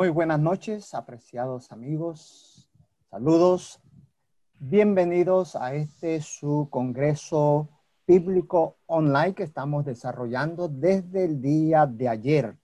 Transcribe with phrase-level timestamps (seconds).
[0.00, 2.66] Muy buenas noches, apreciados amigos.
[3.10, 3.82] Saludos.
[4.58, 7.68] Bienvenidos a este su Congreso
[8.06, 12.56] Bíblico Online que estamos desarrollando desde el día de ayer.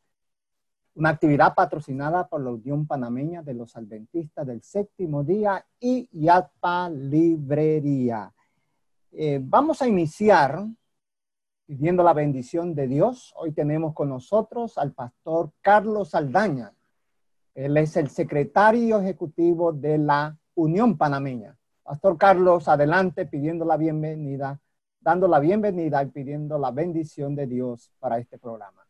[0.95, 6.89] Una actividad patrocinada por la Unión Panameña de los Adventistas del Séptimo Día y Yatpa
[6.89, 8.32] Librería.
[9.12, 10.64] Eh, vamos a iniciar
[11.66, 13.34] pidiendo la bendición de Dios.
[13.37, 16.73] Hoy tenemos con nosotros al pastor Carlos Saldaña.
[17.56, 21.56] Él es el secretario ejecutivo de la Unión Panameña.
[21.83, 24.60] Pastor Carlos, adelante pidiendo la bienvenida,
[25.01, 28.87] dando la bienvenida y pidiendo la bendición de Dios para este programa.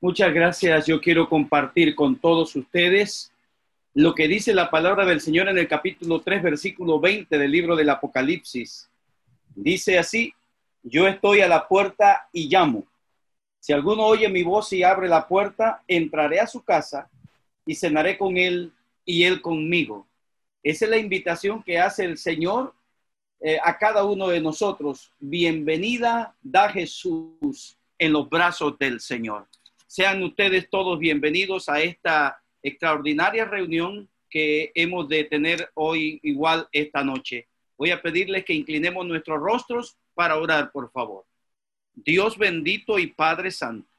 [0.00, 0.86] Muchas gracias.
[0.86, 3.34] Yo quiero compartir con todos ustedes
[3.92, 7.76] lo que dice la palabra del Señor en el capítulo 3, versículo 20 del libro
[7.76, 8.88] del Apocalipsis.
[9.54, 10.32] Dice así,
[10.82, 12.84] yo estoy a la puerta y llamo.
[13.58, 17.10] Si alguno oye mi voz y abre la puerta, entraré a su casa
[17.66, 18.72] y cenaré con él
[19.04, 20.06] y él conmigo.
[20.62, 22.74] Esa es la invitación que hace el Señor
[23.40, 25.12] eh, a cada uno de nosotros.
[25.18, 29.46] Bienvenida da Jesús en los brazos del Señor.
[29.86, 37.02] Sean ustedes todos bienvenidos a esta extraordinaria reunión que hemos de tener hoy igual esta
[37.02, 37.48] noche.
[37.76, 41.24] Voy a pedirles que inclinemos nuestros rostros para orar, por favor.
[41.94, 43.89] Dios bendito y Padre Santo,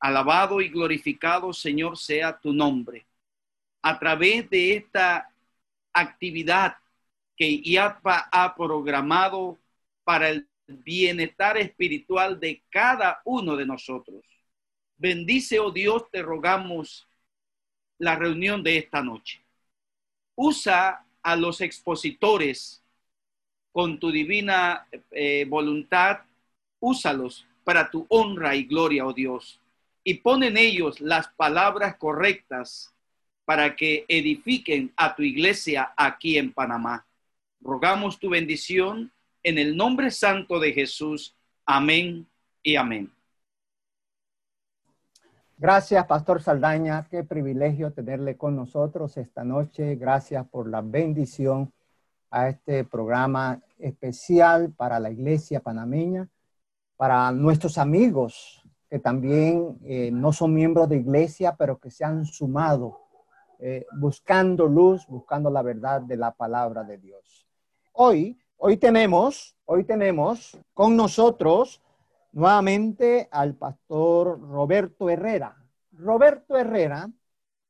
[0.00, 3.06] alabado y glorificado, Señor, sea tu nombre.
[3.82, 5.30] A través de esta
[5.92, 6.76] actividad
[7.36, 9.58] que IAPA ha programado
[10.04, 14.24] para el bienestar espiritual de cada uno de nosotros.
[14.96, 17.08] Bendice, oh Dios, te rogamos
[17.98, 19.42] la reunión de esta noche.
[20.34, 22.82] Usa a los expositores
[23.72, 26.20] con tu divina eh, voluntad,
[26.80, 29.60] úsalos para tu honra y gloria, oh Dios,
[30.04, 32.94] y pon en ellos las palabras correctas
[33.44, 37.06] para que edifiquen a tu iglesia aquí en Panamá.
[37.60, 41.34] Rogamos tu bendición en el nombre santo de Jesús.
[41.66, 42.26] Amén
[42.62, 43.12] y amén.
[45.58, 47.06] Gracias, Pastor Saldaña.
[47.10, 49.96] Qué privilegio tenerle con nosotros esta noche.
[49.96, 51.70] Gracias por la bendición
[52.30, 56.28] a este programa especial para la iglesia panameña,
[56.96, 58.59] para nuestros amigos
[58.90, 62.98] que también eh, no son miembros de iglesia, pero que se han sumado
[63.60, 67.46] eh, buscando luz, buscando la verdad de la palabra de Dios.
[67.92, 71.80] Hoy, hoy tenemos, hoy tenemos con nosotros
[72.32, 75.56] nuevamente al pastor Roberto Herrera.
[75.92, 77.08] Roberto Herrera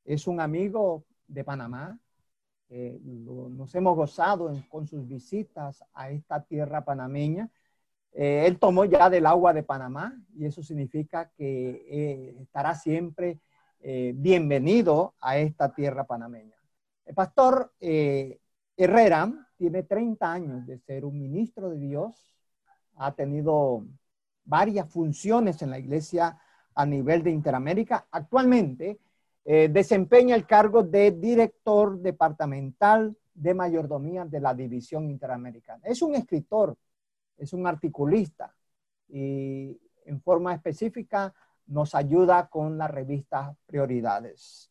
[0.06, 1.98] es un amigo de Panamá,
[2.70, 7.50] eh, nos hemos gozado con sus visitas a esta tierra panameña.
[8.12, 13.41] Eh, él tomó ya del agua de Panamá y eso significa que eh, estará siempre
[13.82, 16.54] bienvenido a esta tierra panameña.
[17.06, 22.37] El pastor Herrera tiene 30 años de ser un ministro de Dios,
[22.97, 23.87] ha tenido
[24.44, 26.38] varias funciones en la iglesia
[26.75, 28.06] a nivel de Interamérica.
[28.10, 28.99] Actualmente
[29.44, 35.82] eh, desempeña el cargo de director departamental de mayordomía de la División Interamericana.
[35.84, 36.76] Es un escritor,
[37.41, 38.55] es un articulista
[39.09, 41.34] y en forma específica
[41.67, 44.71] nos ayuda con la revista Prioridades.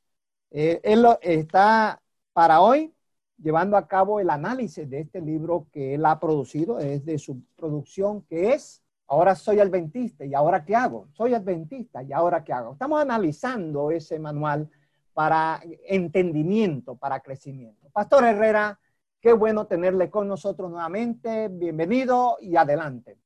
[0.51, 2.01] Eh, él está
[2.33, 2.93] para hoy
[3.37, 7.41] llevando a cabo el análisis de este libro que él ha producido, es de su
[7.55, 11.07] producción, que es Ahora soy adventista y ahora qué hago?
[11.13, 12.73] Soy adventista y ahora qué hago?
[12.73, 14.69] Estamos analizando ese manual
[15.15, 17.89] para entendimiento, para crecimiento.
[17.89, 18.79] Pastor Herrera,
[19.21, 21.47] qué bueno tenerle con nosotros nuevamente.
[21.49, 23.17] Bienvenido y adelante.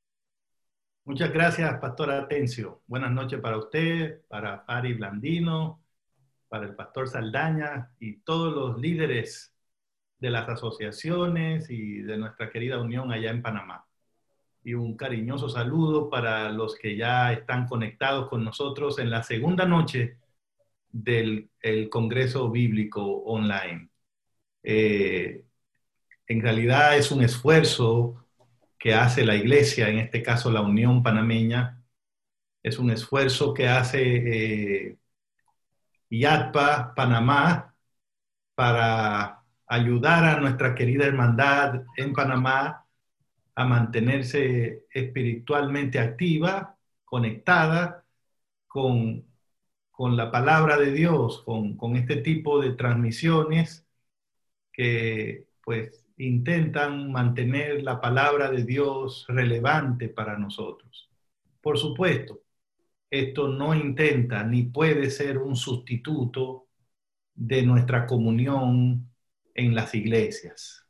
[1.06, 2.82] Muchas gracias, Pastor Atencio.
[2.88, 5.82] Buenas noches para usted, para Ari Blandino,
[6.48, 9.54] para el Pastor Saldaña y todos los líderes
[10.20, 13.86] de las asociaciones y de nuestra querida unión allá en Panamá
[14.64, 19.66] y un cariñoso saludo para los que ya están conectados con nosotros en la segunda
[19.66, 20.18] noche
[20.90, 21.50] del
[21.90, 23.90] Congreso Bíblico Online.
[24.64, 25.44] Eh,
[26.28, 28.26] en realidad es un esfuerzo
[28.80, 31.82] que hace la Iglesia, en este caso la Unión Panameña,
[32.64, 34.98] es un esfuerzo que hace eh,
[36.10, 37.76] IATPA Panamá
[38.56, 42.86] para ayudar a nuestra querida hermandad en Panamá
[43.56, 48.06] a mantenerse espiritualmente activa, conectada
[48.68, 49.26] con,
[49.92, 53.86] con la palabra de Dios, con, con, este tipo de transmisiones
[54.72, 61.10] que pues intentan mantener la palabra de Dios relevante para nosotros.
[61.62, 62.42] Por supuesto,
[63.10, 66.68] esto no intenta ni puede ser un sustituto
[67.36, 69.10] de nuestra comunión
[69.54, 70.86] en las iglesias.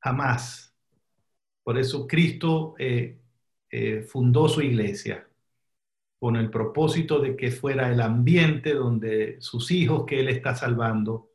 [0.00, 0.74] Jamás.
[1.62, 3.20] Por eso Cristo eh,
[3.70, 5.28] eh, fundó su iglesia
[6.18, 11.30] con el propósito de que fuera el ambiente donde sus hijos que Él está salvando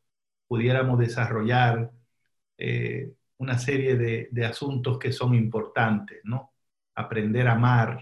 [0.47, 1.91] pudiéramos desarrollar
[2.57, 6.53] eh, una serie de, asuntos que son importantes, ¿no?
[6.95, 7.99] Aprender a amar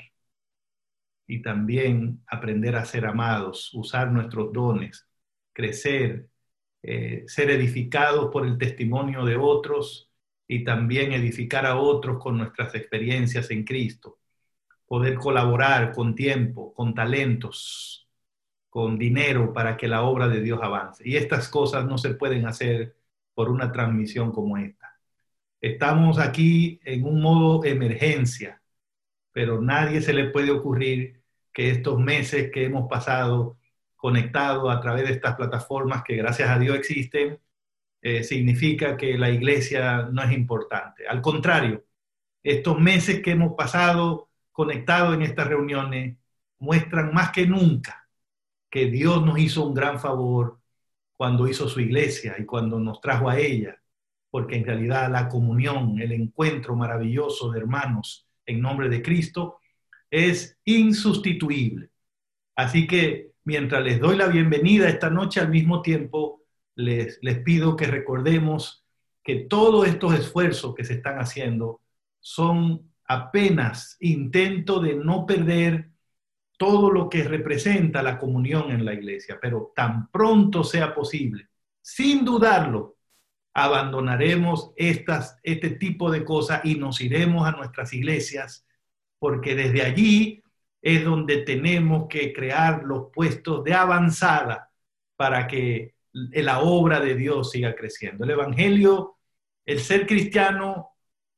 [1.27, 5.07] y también aprender a ser amados, usar nuestros dones,
[5.53, 6.29] crecer,
[6.83, 10.09] eh, ser edificados por el testimonio de otros
[10.47, 14.19] y también edificar a otros con nuestras experiencias en Cristo.
[14.85, 18.09] Poder colaborar con tiempo, con talentos,
[18.69, 21.07] con dinero para que la obra de Dios avance.
[21.07, 22.95] Y estas cosas no se pueden hacer
[23.33, 24.90] por una transmisión como esta.
[25.61, 28.61] Estamos aquí en un modo emergencia,
[29.31, 31.23] pero nadie se le puede ocurrir
[31.53, 33.59] que estos meses que hemos pasado
[33.95, 37.39] conectado a través de estas plataformas que gracias a Dios existen,
[38.01, 41.07] eh, significa que la iglesia no es importante.
[41.07, 41.85] Al contrario,
[42.43, 46.17] estos meses que hemos pasado conectados en estas reuniones
[46.59, 48.09] muestran más que nunca
[48.69, 50.59] que Dios nos hizo un gran favor
[51.13, 53.80] cuando hizo su iglesia y cuando nos trajo a ella,
[54.31, 59.59] porque en realidad la comunión, el encuentro maravilloso de hermanos en nombre de Cristo
[60.09, 61.89] es insustituible.
[62.55, 66.41] Así que mientras les doy la bienvenida esta noche, al mismo tiempo
[66.75, 68.85] les, les pido que recordemos
[69.21, 71.81] que todos estos esfuerzos que se están haciendo
[72.19, 75.91] son apenas intento de no perder
[76.57, 81.49] todo lo que representa la comunión en la iglesia, pero tan pronto sea posible,
[81.81, 82.97] sin dudarlo,
[83.53, 88.65] abandonaremos estas, este tipo de cosas y nos iremos a nuestras iglesias,
[89.19, 90.43] porque desde allí
[90.81, 94.71] es donde tenemos que crear los puestos de avanzada
[95.15, 98.23] para que la obra de Dios siga creciendo.
[98.23, 99.17] El Evangelio,
[99.65, 100.89] el ser cristiano,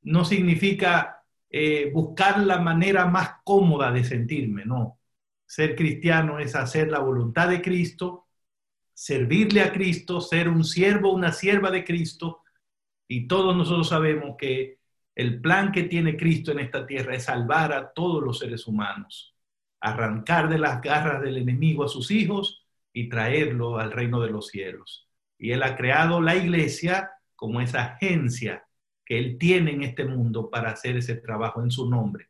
[0.03, 4.99] no significa eh, buscar la manera más cómoda de sentirme, no.
[5.45, 8.22] Ser cristiano es hacer la voluntad de Cristo,
[8.93, 12.41] servirle a Cristo, ser un siervo, una sierva de Cristo,
[13.07, 14.79] y todos nosotros sabemos que
[15.15, 19.33] el plan que tiene Cristo en esta tierra es salvar a todos los seres humanos
[19.83, 24.47] arrancar de las garras del enemigo a sus hijos y traerlo al reino de los
[24.47, 25.09] cielos.
[25.37, 28.65] Y Él ha creado la iglesia como esa agencia
[29.05, 32.29] que Él tiene en este mundo para hacer ese trabajo en su nombre.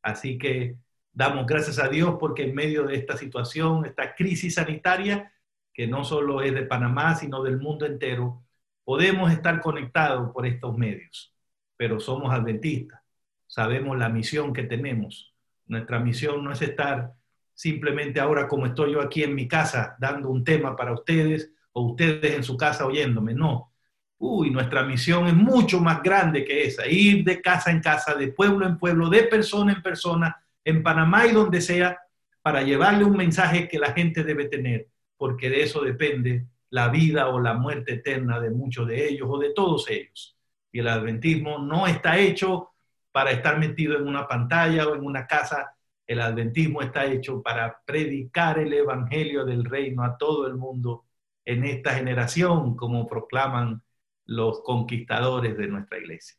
[0.00, 0.76] Así que
[1.12, 5.32] damos gracias a Dios porque en medio de esta situación, esta crisis sanitaria,
[5.72, 8.42] que no solo es de Panamá, sino del mundo entero,
[8.84, 11.34] podemos estar conectados por estos medios.
[11.76, 13.00] Pero somos adventistas,
[13.46, 15.34] sabemos la misión que tenemos.
[15.66, 17.12] Nuestra misión no es estar
[17.54, 21.82] simplemente ahora como estoy yo aquí en mi casa dando un tema para ustedes o
[21.82, 23.72] ustedes en su casa oyéndome, no.
[24.18, 28.28] Uy, nuestra misión es mucho más grande que esa, ir de casa en casa, de
[28.28, 31.98] pueblo en pueblo, de persona en persona, en Panamá y donde sea,
[32.40, 34.88] para llevarle un mensaje que la gente debe tener,
[35.22, 39.38] porque de eso depende la vida o la muerte eterna de muchos de ellos o
[39.38, 40.36] de todos ellos.
[40.72, 42.70] Y el adventismo no está hecho
[43.12, 45.76] para estar metido en una pantalla o en una casa.
[46.08, 51.04] El adventismo está hecho para predicar el evangelio del reino a todo el mundo
[51.44, 53.80] en esta generación, como proclaman
[54.24, 56.36] los conquistadores de nuestra iglesia.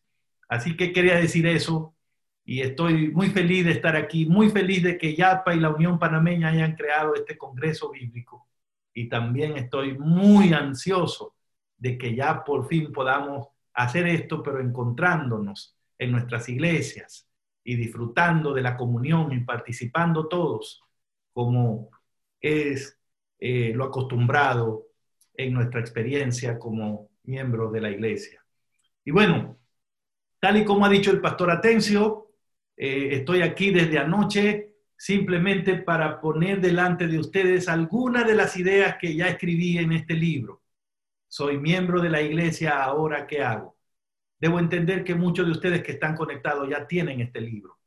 [0.50, 1.96] Así que quería decir eso
[2.44, 5.98] y estoy muy feliz de estar aquí, muy feliz de que YAPA y la Unión
[6.00, 8.50] Panameña hayan creado este Congreso Bíblico
[8.94, 11.36] y también estoy muy ansioso
[11.78, 17.28] de que ya por fin podamos hacer esto, pero encontrándonos en nuestras iglesias
[17.64, 20.82] y disfrutando de la comunión y participando todos
[21.32, 21.90] como
[22.40, 23.00] es
[23.40, 24.88] eh, lo acostumbrado
[25.34, 28.44] en nuestra experiencia como miembros de la iglesia.
[29.04, 29.58] Y bueno,
[30.40, 32.30] tal y como ha dicho el pastor Atencio,
[32.78, 34.73] eh, estoy aquí desde anoche
[35.04, 40.14] simplemente para poner delante de ustedes algunas de las ideas que ya escribí en este
[40.14, 40.62] libro.
[41.28, 43.76] Soy miembro de la iglesia, ahora qué hago.
[44.40, 47.80] Debo entender que muchos de ustedes que están conectados ya tienen este libro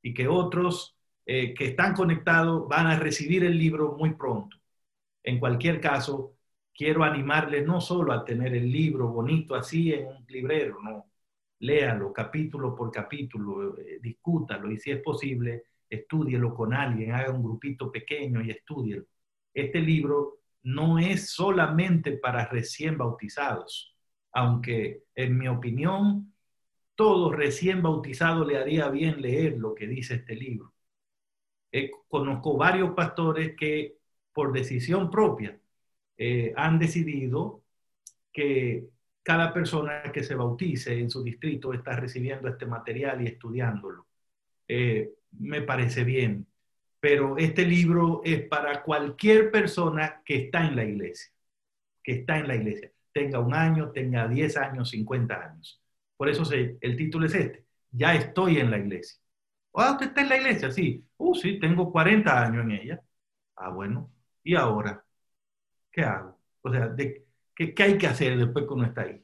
[0.00, 0.96] y que otros
[1.26, 4.56] eh, que están conectados van a recibir el libro muy pronto.
[5.24, 6.36] En cualquier caso,
[6.72, 11.06] quiero animarles no solo a tener el libro bonito así en un librero, no.
[11.58, 17.42] Léalo capítulo por capítulo, eh, discútalo y si es posible, estúdielo con alguien, haga un
[17.42, 19.04] grupito pequeño y estúdielo.
[19.52, 23.90] Este libro no es solamente para recién bautizados
[24.32, 26.32] aunque en mi opinión
[26.94, 30.72] todo recién bautizado le haría bien leer lo que dice este libro.
[32.08, 33.96] conozco varios pastores que
[34.32, 35.58] por decisión propia
[36.16, 37.62] eh, han decidido
[38.32, 38.88] que
[39.22, 44.06] cada persona que se bautice en su distrito está recibiendo este material y estudiándolo.
[44.68, 46.46] Eh, me parece bien,
[47.00, 51.32] pero este libro es para cualquier persona que está en la iglesia,
[52.02, 55.80] que está en la iglesia, tenga un año, tenga 10 años, 50 años.
[56.16, 59.20] Por eso el título es este, ya estoy en la iglesia.
[59.74, 61.04] Ah, usted está en la iglesia, sí.
[61.16, 63.02] Uh, sí, tengo 40 años en ella.
[63.56, 64.10] Ah, bueno.
[64.42, 65.04] ¿Y ahora?
[65.92, 66.38] ¿Qué hago?
[66.62, 69.22] O sea, de, ¿qué, ¿qué hay que hacer después que uno está ahí?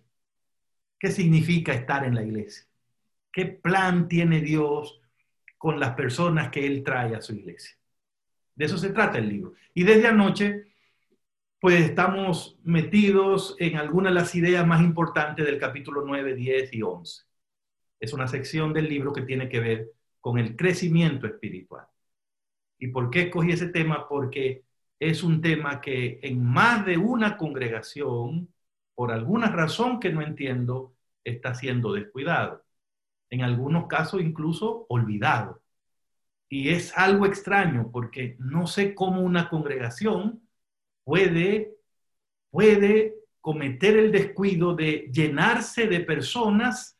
[0.98, 2.66] ¿Qué significa estar en la iglesia?
[3.32, 5.00] ¿Qué plan tiene Dios
[5.58, 7.76] con las personas que Él trae a su iglesia?
[8.54, 9.54] De eso se trata el libro.
[9.74, 10.64] Y desde anoche,
[11.60, 16.82] pues estamos metidos en algunas de las ideas más importantes del capítulo 9, 10 y
[16.82, 17.24] 11.
[18.00, 21.86] Es una sección del libro que tiene que ver con el crecimiento espiritual.
[22.78, 24.08] ¿Y por qué escogí ese tema?
[24.08, 24.64] Porque
[24.98, 28.52] es un tema que en más de una congregación,
[28.94, 30.94] por alguna razón que no entiendo,
[31.24, 32.65] está siendo descuidado.
[33.30, 35.60] En algunos casos incluso olvidado.
[36.48, 40.42] Y es algo extraño porque no sé cómo una congregación
[41.04, 41.74] puede,
[42.50, 46.98] puede cometer el descuido de llenarse de personas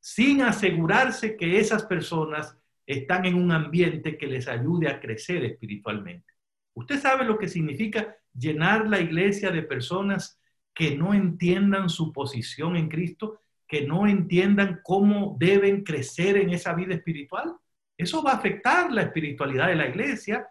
[0.00, 2.56] sin asegurarse que esas personas
[2.86, 6.32] están en un ambiente que les ayude a crecer espiritualmente.
[6.74, 10.40] Usted sabe lo que significa llenar la iglesia de personas
[10.72, 16.74] que no entiendan su posición en Cristo, que no entiendan cómo deben crecer en esa
[16.74, 17.54] vida espiritual.
[17.96, 20.48] Eso va a afectar la espiritualidad de la iglesia,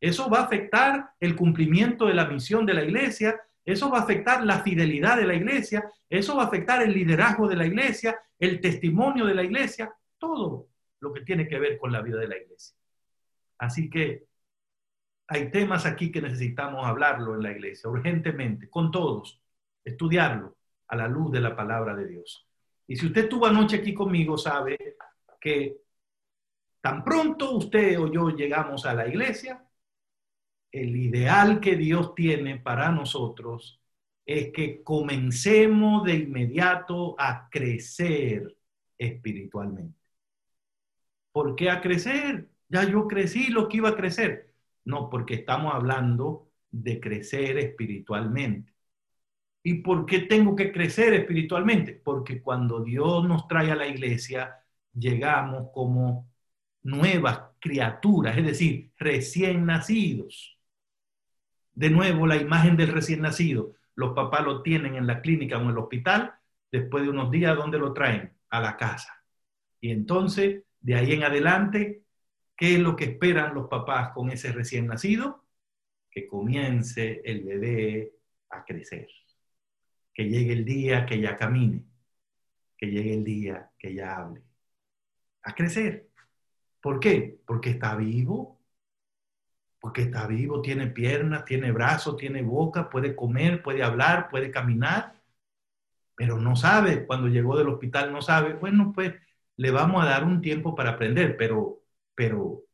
[0.00, 4.02] eso va a afectar el cumplimiento de la misión de la iglesia, eso va a
[4.02, 8.18] afectar la fidelidad de la iglesia, eso va a afectar el liderazgo de la iglesia,
[8.38, 10.68] el testimonio de la iglesia, todo
[11.00, 12.76] lo que tiene que ver con la vida de la iglesia.
[13.58, 14.26] Así que
[15.26, 19.40] hay temas aquí que necesitamos hablarlo en la iglesia urgentemente, con todos,
[19.84, 20.56] estudiarlo
[20.88, 22.49] a la luz de la palabra de Dios.
[22.90, 24.96] Y si usted estuvo anoche aquí conmigo, sabe
[25.40, 25.80] que
[26.80, 29.64] tan pronto usted o yo llegamos a la iglesia,
[30.72, 33.80] el ideal que Dios tiene para nosotros
[34.26, 38.56] es que comencemos de inmediato a crecer
[38.98, 40.00] espiritualmente.
[41.30, 42.50] ¿Por qué a crecer?
[42.68, 44.52] Ya yo crecí lo que iba a crecer.
[44.84, 48.74] No, porque estamos hablando de crecer espiritualmente.
[49.62, 51.92] ¿Y por qué tengo que crecer espiritualmente?
[51.92, 54.56] Porque cuando Dios nos trae a la iglesia,
[54.94, 56.30] llegamos como
[56.82, 60.58] nuevas criaturas, es decir, recién nacidos.
[61.74, 63.74] De nuevo, la imagen del recién nacido.
[63.94, 66.34] Los papás lo tienen en la clínica o en el hospital,
[66.72, 68.32] después de unos días, ¿dónde lo traen?
[68.48, 69.22] A la casa.
[69.80, 72.04] Y entonces, de ahí en adelante,
[72.60, 75.46] ¿Qué es lo que esperan los papás con ese recién nacido?
[76.10, 78.12] Que comience el bebé
[78.50, 79.08] a crecer.
[80.14, 81.84] Que llegue el día que ya camine.
[82.76, 84.42] Que llegue el día que ya hable.
[85.42, 86.10] A crecer.
[86.80, 87.40] ¿Por qué?
[87.46, 88.60] Porque está vivo.
[89.80, 95.22] Porque está vivo, tiene piernas, tiene brazos, tiene boca, puede comer, puede hablar, puede caminar.
[96.16, 98.54] Pero no sabe, cuando llegó del hospital no sabe.
[98.54, 99.14] Bueno, pues
[99.56, 101.80] le vamos a dar un tiempo para aprender, pero
[102.20, 102.64] pero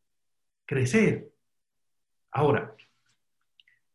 [0.66, 1.30] crecer.
[2.30, 2.74] Ahora,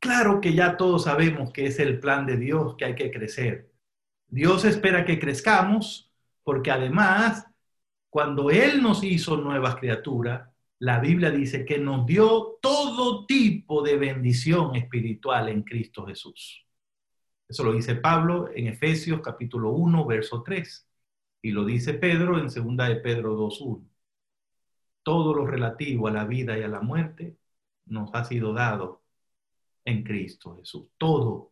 [0.01, 3.71] claro que ya todos sabemos que es el plan de Dios que hay que crecer.
[4.27, 6.11] Dios espera que crezcamos
[6.43, 7.47] porque además,
[8.09, 13.97] cuando Él nos hizo nuevas criaturas, la Biblia dice que nos dio todo tipo de
[13.97, 16.65] bendición espiritual en Cristo Jesús.
[17.47, 20.87] Eso lo dice Pablo en Efesios capítulo 1, verso 3.
[21.43, 22.53] Y lo dice Pedro en 2
[22.89, 23.91] de Pedro 2.1
[25.03, 27.37] todo lo relativo a la vida y a la muerte
[27.85, 29.00] nos ha sido dado
[29.85, 30.87] en Cristo Jesús.
[30.97, 31.51] Todo.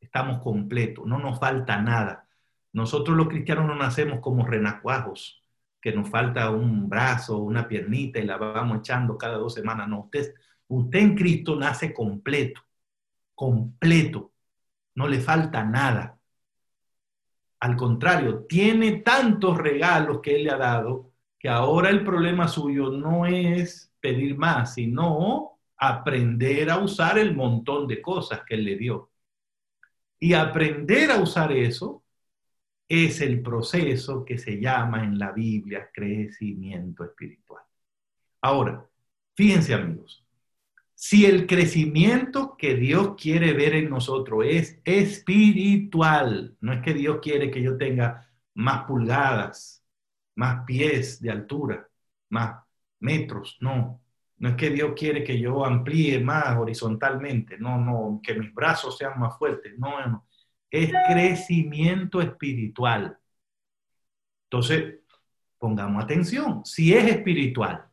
[0.00, 2.28] Estamos completos, no nos falta nada.
[2.72, 5.42] Nosotros los cristianos no nacemos como renacuajos,
[5.80, 9.88] que nos falta un brazo, una piernita y la vamos echando cada dos semanas.
[9.88, 10.34] No, usted,
[10.68, 12.60] usted en Cristo nace completo,
[13.34, 14.32] completo.
[14.94, 16.18] No le falta nada.
[17.60, 22.90] Al contrario, tiene tantos regalos que Él le ha dado que ahora el problema suyo
[22.90, 28.76] no es pedir más, sino aprender a usar el montón de cosas que él le
[28.76, 29.10] dio.
[30.18, 32.02] Y aprender a usar eso
[32.88, 37.64] es el proceso que se llama en la Biblia crecimiento espiritual.
[38.40, 38.88] Ahora,
[39.34, 40.24] fíjense amigos,
[40.94, 47.18] si el crecimiento que Dios quiere ver en nosotros es espiritual, no es que Dios
[47.20, 49.84] quiere que yo tenga más pulgadas,
[50.36, 51.88] más pies de altura,
[52.30, 52.64] más
[53.00, 54.00] metros, no.
[54.38, 58.98] No es que Dios quiere que yo amplíe más horizontalmente, no, no, que mis brazos
[58.98, 60.26] sean más fuertes, no, no.
[60.70, 63.18] Es crecimiento espiritual.
[64.44, 64.96] Entonces,
[65.58, 67.86] pongamos atención, si es espiritual,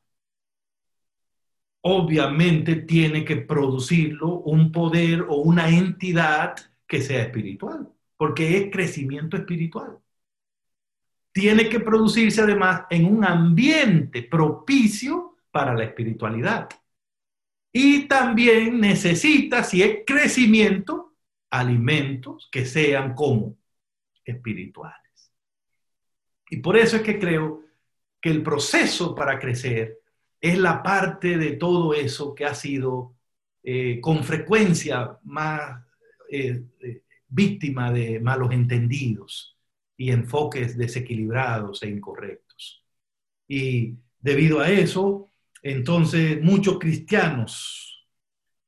[1.82, 6.56] obviamente tiene que producirlo un poder o una entidad
[6.88, 9.98] que sea espiritual, porque es crecimiento espiritual.
[11.32, 16.68] Tiene que producirse además en un ambiente propicio para la espiritualidad.
[17.72, 21.14] Y también necesita, si es crecimiento,
[21.52, 23.56] alimentos que sean como
[24.26, 25.32] espirituales.
[26.50, 27.62] Y por eso es que creo
[28.20, 30.00] que el proceso para crecer
[30.42, 33.16] es la parte de todo eso que ha sido
[33.62, 35.86] eh, con frecuencia más
[36.32, 39.56] eh, eh, víctima de malos entendidos
[39.96, 42.84] y enfoques desequilibrados e incorrectos.
[43.48, 45.30] Y debido a eso,
[45.64, 48.06] entonces muchos cristianos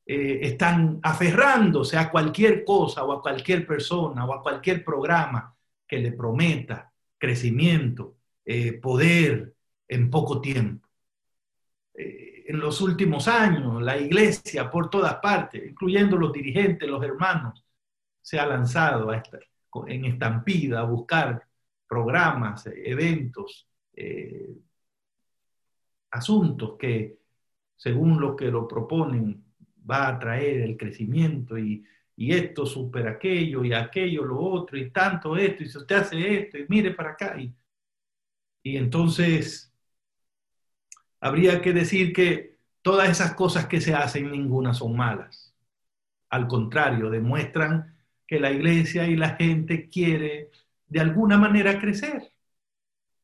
[0.08, 5.56] están aferrándose a cualquier cosa o a cualquier persona o a cualquier programa
[5.88, 8.18] que le prometa crecimiento,
[8.82, 9.56] poder
[9.88, 10.88] en poco tiempo.
[11.96, 17.66] En los últimos años, la iglesia por todas partes, incluyendo los dirigentes, los hermanos,
[18.22, 19.12] se ha lanzado
[19.88, 21.44] en estampida a buscar
[21.88, 24.50] programas, eventos, eh,
[26.16, 27.20] asuntos que,
[27.76, 29.44] según lo que lo proponen,
[29.90, 34.90] va a traer el crecimiento y, y esto supera aquello y aquello, lo otro y
[34.92, 37.38] tanto esto, y si usted hace esto y mire para acá.
[37.40, 37.54] Y,
[38.64, 39.72] y entonces
[41.20, 45.54] habría que decir que todas esas cosas que se hacen, ninguna son malas.
[46.30, 47.96] Al contrario, demuestran
[48.28, 50.52] que la iglesia y la gente quiere
[50.88, 52.32] de alguna manera crecer,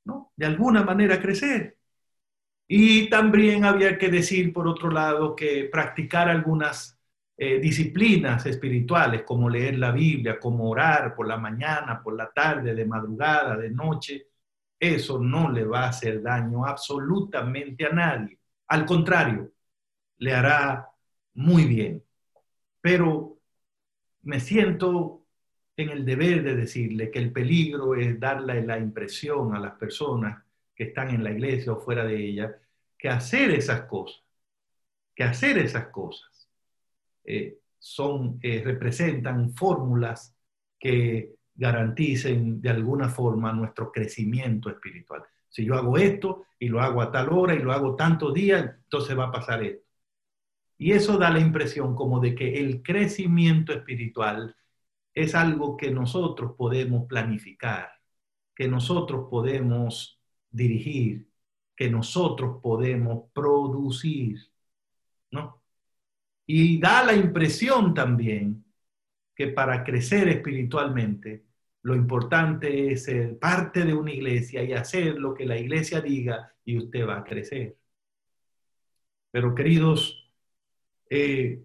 [0.06, 0.32] ¿no?
[0.36, 1.78] De alguna manera crecer.
[2.68, 6.98] Y también había que decir, por otro lado, que practicar algunas
[7.38, 12.74] eh, disciplinas espirituales, como leer la Biblia, como orar por la mañana, por la tarde,
[12.76, 14.28] de madrugada, de noche,
[14.80, 18.40] eso no le va a hacer daño absolutamente a nadie.
[18.68, 19.52] Al contrario,
[20.18, 20.88] le hará
[21.34, 22.04] muy bien.
[22.82, 23.40] Pero
[24.24, 25.24] me siento
[25.78, 30.44] en el deber de decirle que el peligro es darle la impresión a las personas
[30.76, 32.56] que están en la iglesia o fuera de ella
[32.98, 34.24] que hacer esas cosas,
[35.16, 36.50] que hacer esas cosas
[37.24, 40.36] eh, son, eh, representan fórmulas
[40.80, 45.24] que garanticen de alguna forma nuestro crecimiento espiritual.
[45.50, 48.64] Si yo hago esto y lo hago a tal hora y lo hago tantos días,
[48.84, 49.86] entonces va a pasar esto.
[50.78, 54.56] Y eso da la impresión como de que el crecimiento espiritual
[55.14, 57.92] es algo que nosotros podemos planificar,
[58.56, 60.21] que nosotros podemos
[60.52, 61.28] dirigir,
[61.76, 64.40] que nosotros podemos producir,
[65.32, 65.62] ¿no?
[66.46, 68.66] Y da la impresión también
[69.36, 71.46] que para crecer espiritualmente
[71.84, 76.54] lo importante es ser parte de una iglesia y hacer lo que la iglesia diga
[76.64, 77.78] y usted va a crecer.
[79.32, 80.30] Pero queridos,
[81.10, 81.64] eh,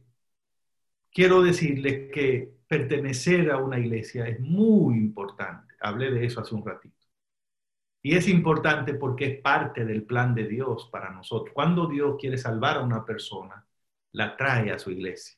[1.12, 5.74] quiero decirles que pertenecer a una iglesia es muy importante.
[5.80, 6.95] Hablé de eso hace un ratito.
[8.06, 11.52] Y es importante porque es parte del plan de Dios para nosotros.
[11.52, 13.66] Cuando Dios quiere salvar a una persona,
[14.12, 15.36] la trae a su iglesia.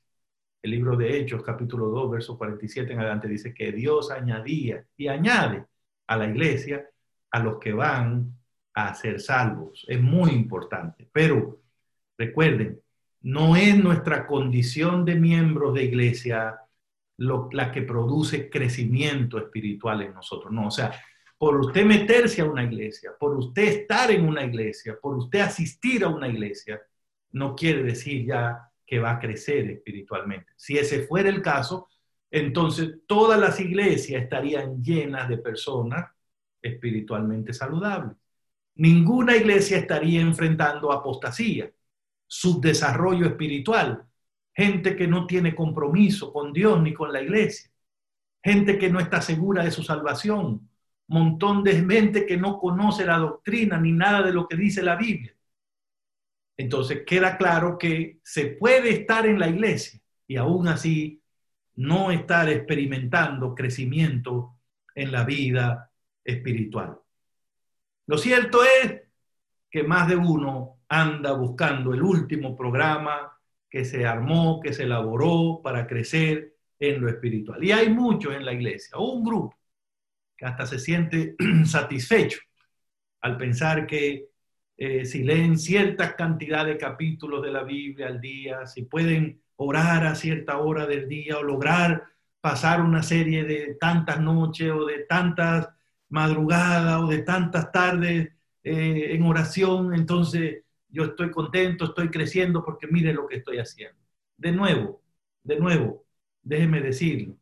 [0.61, 5.09] El libro de Hechos, capítulo 2, verso 47 en adelante, dice que Dios añadía y
[5.09, 5.65] añade
[6.09, 6.87] a la iglesia
[7.31, 8.37] a los que van
[8.75, 9.87] a ser salvos.
[9.89, 11.09] Es muy importante.
[11.11, 11.63] Pero
[12.19, 12.83] recuerden,
[13.23, 16.61] no es nuestra condición de miembros de iglesia
[17.17, 20.53] la que produce crecimiento espiritual en nosotros.
[20.53, 20.93] No, o sea,
[21.39, 26.05] por usted meterse a una iglesia, por usted estar en una iglesia, por usted asistir
[26.05, 26.83] a una iglesia,
[27.31, 30.53] no quiere decir ya que va a crecer espiritualmente.
[30.57, 31.89] Si ese fuera el caso,
[32.31, 36.11] entonces todas las iglesias estarían llenas de personas
[36.61, 38.17] espiritualmente saludables.
[38.75, 41.71] Ninguna iglesia estaría enfrentando apostasía,
[42.27, 44.05] subdesarrollo espiritual,
[44.55, 47.71] gente que no tiene compromiso con Dios ni con la iglesia,
[48.43, 50.68] gente que no está segura de su salvación,
[51.09, 54.97] montón de gente que no conoce la doctrina ni nada de lo que dice la
[54.97, 55.35] Biblia.
[56.57, 61.23] Entonces queda claro que se puede estar en la iglesia y aún así
[61.77, 64.57] no estar experimentando crecimiento
[64.95, 65.91] en la vida
[66.25, 66.99] espiritual.
[68.07, 69.03] Lo cierto es
[69.71, 73.33] que más de uno anda buscando el último programa
[73.71, 77.63] que se armó, que se elaboró para crecer en lo espiritual.
[77.63, 79.58] Y hay muchos en la iglesia, un grupo
[80.39, 81.35] que hasta se siente
[81.67, 82.39] satisfecho
[83.21, 84.29] al pensar que
[84.77, 90.07] eh, si leen cierta cantidad de capítulos de la Biblia al día, si pueden orar
[90.07, 92.05] a cierta hora del día o lograr
[92.41, 95.69] pasar una serie de tantas noches o de tantas
[96.09, 98.29] madrugadas o de tantas tardes
[98.63, 103.99] eh, en oración, entonces yo estoy contento, estoy creciendo porque mire lo que estoy haciendo.
[104.37, 105.03] De nuevo,
[105.43, 106.07] de nuevo,
[106.43, 107.37] déjeme decirlo,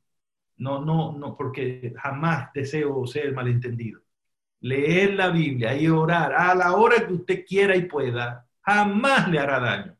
[0.59, 4.01] no, no, no, porque jamás deseo ser malentendido.
[4.61, 9.39] Leer la Biblia y orar a la hora que usted quiera y pueda, jamás le
[9.39, 9.97] hará daño.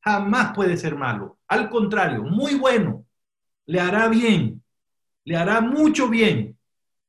[0.00, 1.38] Jamás puede ser malo.
[1.46, 3.06] Al contrario, muy bueno.
[3.66, 4.62] Le hará bien.
[5.24, 6.58] Le hará mucho bien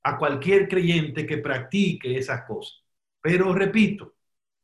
[0.03, 2.83] a cualquier creyente que practique esas cosas.
[3.21, 4.15] Pero repito,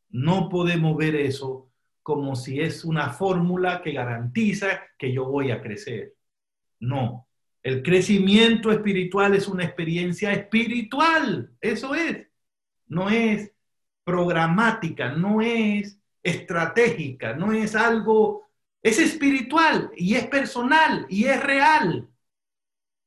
[0.09, 1.71] no podemos ver eso
[2.03, 6.15] como si es una fórmula que garantiza que yo voy a crecer.
[6.79, 7.28] No,
[7.63, 12.27] el crecimiento espiritual es una experiencia espiritual, eso es.
[12.87, 13.51] No es
[14.03, 18.49] programática, no es estratégica, no es algo,
[18.81, 22.09] es espiritual y es personal y es real.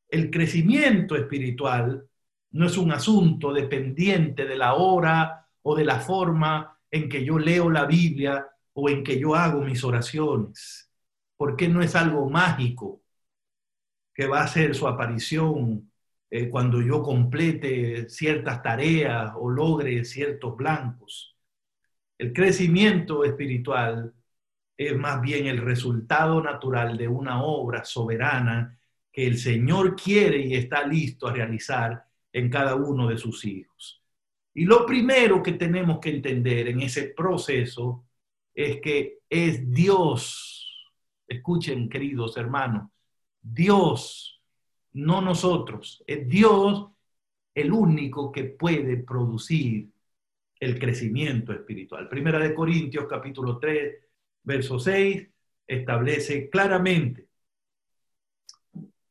[0.09, 2.07] El crecimiento espiritual
[2.51, 7.39] no es un asunto dependiente de la hora o de la forma en que yo
[7.39, 10.91] leo la Biblia o en que yo hago mis oraciones,
[11.37, 13.02] porque no es algo mágico
[14.15, 15.91] que va a hacer su aparición
[16.31, 21.37] eh, cuando yo complete ciertas tareas o logre ciertos blancos.
[22.19, 24.15] El crecimiento espiritual
[24.77, 28.79] es más bien el resultado natural de una obra soberana
[29.13, 34.03] que el Señor quiere y está listo a realizar en cada uno de sus hijos.
[34.55, 38.05] Y lo primero que tenemos que entender en ese proceso
[38.55, 40.91] es que es Dios,
[41.27, 42.91] escuchen queridos hermanos,
[43.43, 44.41] Dios,
[44.93, 46.89] no nosotros, es Dios
[47.55, 49.91] el único que puede producir
[50.59, 52.09] el crecimiento espiritual.
[52.09, 53.97] Primera de Corintios capítulo 3,
[54.45, 55.29] verso 6
[55.67, 57.27] establece claramente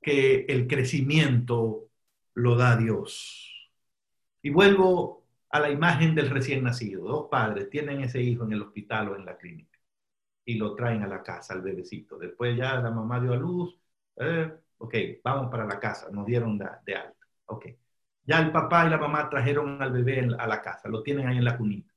[0.01, 1.89] que el crecimiento
[2.35, 3.69] lo da Dios.
[4.41, 7.03] Y vuelvo a la imagen del recién nacido.
[7.03, 9.77] Dos padres tienen ese hijo en el hospital o en la clínica
[10.45, 12.17] y lo traen a la casa, al bebecito.
[12.17, 13.77] Después ya la mamá dio a luz.
[14.21, 16.09] Eh, ok, vamos para la casa.
[16.11, 17.27] Nos dieron de, de alta.
[17.45, 17.65] Ok.
[18.23, 20.87] Ya el papá y la mamá trajeron al bebé a la casa.
[20.89, 21.91] Lo tienen ahí en la cunita.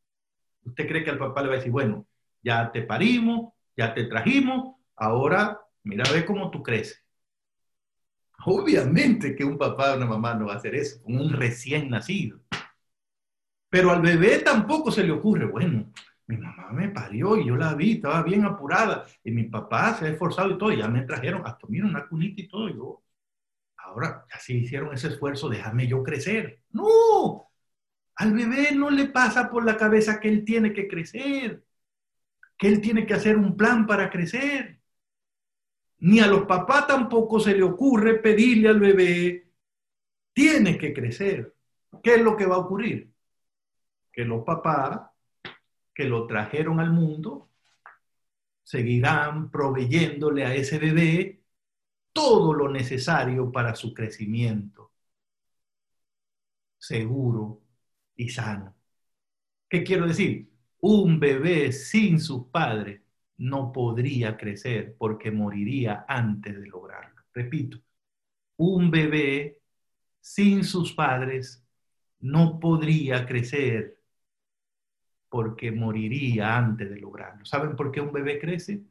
[0.65, 2.07] ¿Usted cree que al papá le va a decir, bueno,
[2.43, 7.03] ya te parimos, ya te trajimos, ahora mira, ve cómo tú creces?
[8.47, 11.89] Obviamente que un papá o una mamá no va a hacer eso con un recién
[11.89, 12.41] nacido.
[13.69, 15.93] Pero al bebé tampoco se le ocurre, bueno,
[16.27, 20.07] mi mamá me parió y yo la vi, estaba bien apurada y mi papá se
[20.07, 23.03] ha esforzado y todo, ya me trajeron hasta mira una cunita y todo, yo,
[23.77, 26.63] ahora así hicieron ese esfuerzo, déjame yo crecer.
[26.71, 27.51] No,
[28.17, 31.65] al bebé no le pasa por la cabeza que él tiene que crecer,
[32.57, 34.81] que él tiene que hacer un plan para crecer.
[35.99, 39.49] Ni a los papás tampoco se le ocurre pedirle al bebé,
[40.33, 41.55] tiene que crecer.
[42.03, 43.15] ¿Qué es lo que va a ocurrir?
[44.15, 45.01] que los papás
[45.95, 47.51] que lo trajeron al mundo
[48.63, 51.43] seguirán proveyéndole a ese bebé
[52.13, 54.93] todo lo necesario para su crecimiento
[56.85, 57.63] seguro
[58.17, 58.75] y sano.
[59.69, 60.51] ¿Qué quiero decir?
[60.81, 63.01] Un bebé sin sus padres
[63.39, 67.23] no podría crecer porque moriría antes de lograrlo.
[67.33, 67.79] Repito,
[68.57, 69.61] un bebé
[70.21, 71.65] sin sus padres
[72.21, 73.94] no podría crecer
[75.35, 77.45] porque moriría antes de lograrlo.
[77.45, 78.85] ¿Saben por qué un bebé crece?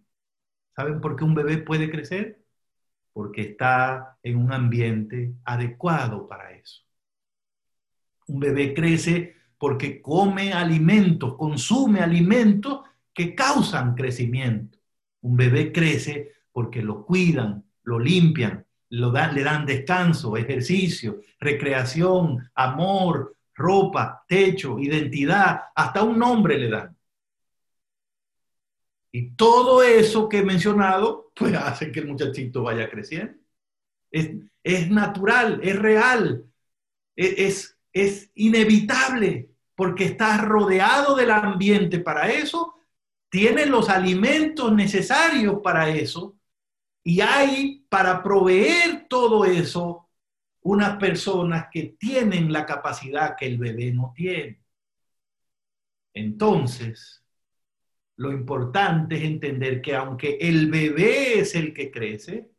[0.76, 2.44] ¿Saben por qué un bebé puede crecer?
[3.14, 6.82] Porque está en un ambiente adecuado para eso.
[8.28, 12.82] Un bebé crece porque come alimentos, consume alimentos
[13.14, 14.78] que causan crecimiento.
[15.22, 24.24] Un bebé crece porque lo cuidan, lo limpian, le dan descanso, ejercicio, recreación, amor, ropa,
[24.28, 26.98] techo, identidad, hasta un nombre le dan.
[29.12, 33.38] Y todo eso que he mencionado, pues hace que el muchachito vaya creciendo.
[34.12, 36.46] Es, natural, es real,
[37.16, 42.76] e, es, es inevitable, porque está rodeado del ambiente para eso,
[43.30, 46.36] tiene los alimentos necesarios para eso,
[47.04, 50.03] y hay para proveer todo eso
[50.64, 54.62] unas personas que tienen la capacidad que el bebé no tiene.
[56.14, 57.24] Entonces,
[58.18, 62.52] lo importante es entender que aunque el bebé es el que crece,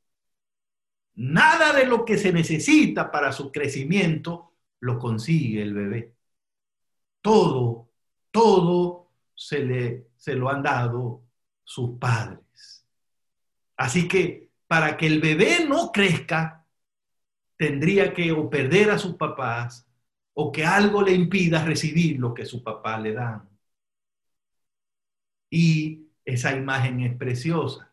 [1.15, 6.15] nada de lo que se necesita para su crecimiento lo consigue el bebé.
[7.23, 7.89] Todo,
[8.31, 11.23] todo se, le, se lo han dado
[11.63, 12.85] sus padres.
[13.77, 16.64] Así que para que el bebé no crezca,
[17.57, 19.87] tendría que o perder a sus papás
[20.35, 23.49] o que algo le impida recibir lo que su papá le dan.
[25.51, 27.93] Y esa imagen es preciosa,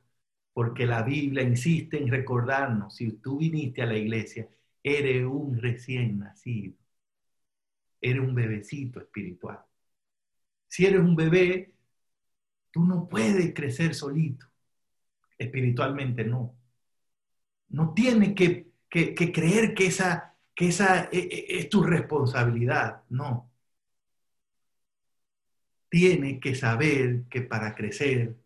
[0.54, 4.50] porque la Biblia insiste en recordarnos, si tú viniste a la iglesia,
[4.84, 6.76] eres un recién nacido,
[8.02, 9.60] eres un bebecito espiritual.
[10.68, 11.74] Si eres un bebé,
[12.72, 14.48] tú no puedes crecer solito,
[15.38, 16.56] espiritualmente no.
[17.70, 23.52] No tienes que, creer que esa, que esa e, e, es tu responsabilidad, no
[25.90, 28.38] tiene que saber que para crecer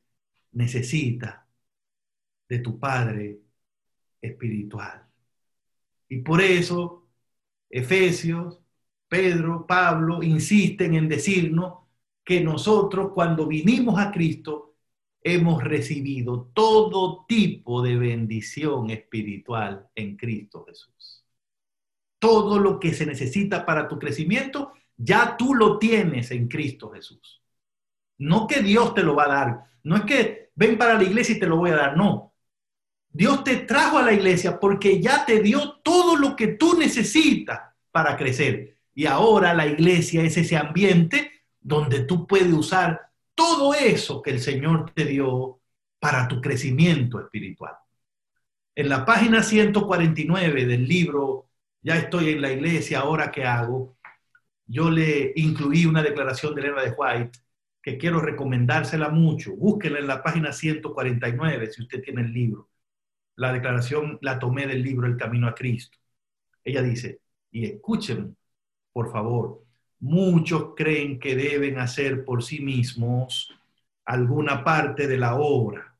[0.53, 1.47] necesita
[2.49, 3.39] de tu Padre
[4.21, 5.07] espiritual.
[6.09, 7.07] Y por eso
[7.69, 8.61] Efesios,
[9.07, 11.83] Pedro, Pablo insisten en decirnos
[12.23, 14.74] que nosotros cuando vinimos a Cristo
[15.25, 21.25] hemos recibido todo tipo de bendición espiritual en Cristo Jesús.
[22.19, 27.41] Todo lo que se necesita para tu crecimiento ya tú lo tienes en Cristo Jesús.
[28.19, 29.65] No que Dios te lo va a dar.
[29.83, 31.97] No es que ven para la iglesia y te lo voy a dar.
[31.97, 32.35] No.
[33.09, 37.61] Dios te trajo a la iglesia porque ya te dio todo lo que tú necesitas
[37.89, 38.77] para crecer.
[38.93, 44.39] Y ahora la iglesia es ese ambiente donde tú puedes usar todo eso que el
[44.39, 45.59] Señor te dio
[45.99, 47.75] para tu crecimiento espiritual.
[48.75, 51.49] En la página 149 del libro
[51.81, 53.95] Ya estoy en la iglesia, ahora qué hago,
[54.67, 57.39] yo le incluí una declaración de Elena de White
[57.81, 59.55] que quiero recomendársela mucho.
[59.55, 62.69] Búsquenla en la página 149 si usted tiene el libro.
[63.35, 65.97] La declaración la tomé del libro El Camino a Cristo.
[66.63, 67.21] Ella dice,
[67.51, 68.35] y escuchen,
[68.91, 69.64] por favor,
[69.99, 73.53] muchos creen que deben hacer por sí mismos
[74.05, 75.97] alguna parte de la obra.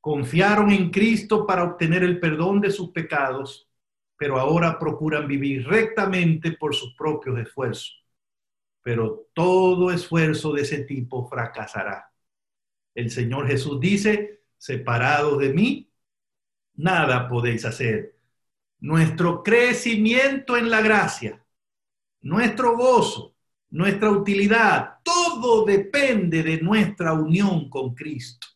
[0.00, 3.68] Confiaron en Cristo para obtener el perdón de sus pecados
[4.18, 8.04] pero ahora procuran vivir rectamente por sus propios esfuerzos.
[8.82, 12.12] Pero todo esfuerzo de ese tipo fracasará.
[12.94, 15.92] El Señor Jesús dice, separados de mí,
[16.74, 18.16] nada podéis hacer.
[18.80, 21.40] Nuestro crecimiento en la gracia,
[22.22, 23.34] nuestro gozo,
[23.70, 28.46] nuestra utilidad, todo depende de nuestra unión con Cristo.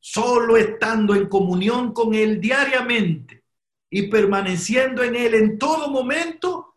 [0.00, 3.44] Solo estando en comunión con Él diariamente
[3.90, 6.74] y permaneciendo en Él en todo momento,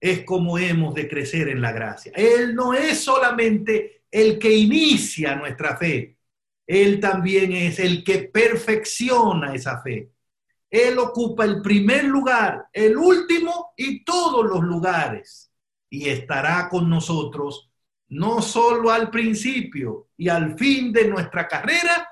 [0.00, 2.12] es como hemos de crecer en la gracia.
[2.14, 6.18] Él no es solamente el que inicia nuestra fe,
[6.66, 10.10] Él también es el que perfecciona esa fe.
[10.70, 15.50] Él ocupa el primer lugar, el último y todos los lugares.
[15.88, 17.70] Y estará con nosotros
[18.08, 22.08] no solo al principio y al fin de nuestra carrera,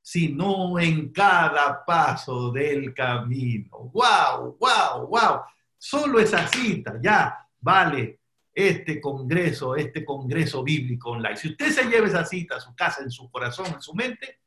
[0.00, 3.90] sino en cada paso del camino.
[3.92, 4.56] ¡Wow!
[4.58, 5.06] ¡Wow!
[5.08, 5.40] ¡Wow!
[5.78, 8.20] Solo esa cita ya vale
[8.54, 11.36] este congreso, este congreso bíblico online.
[11.36, 14.41] Si usted se lleva esa cita a su casa, en su corazón, en su mente,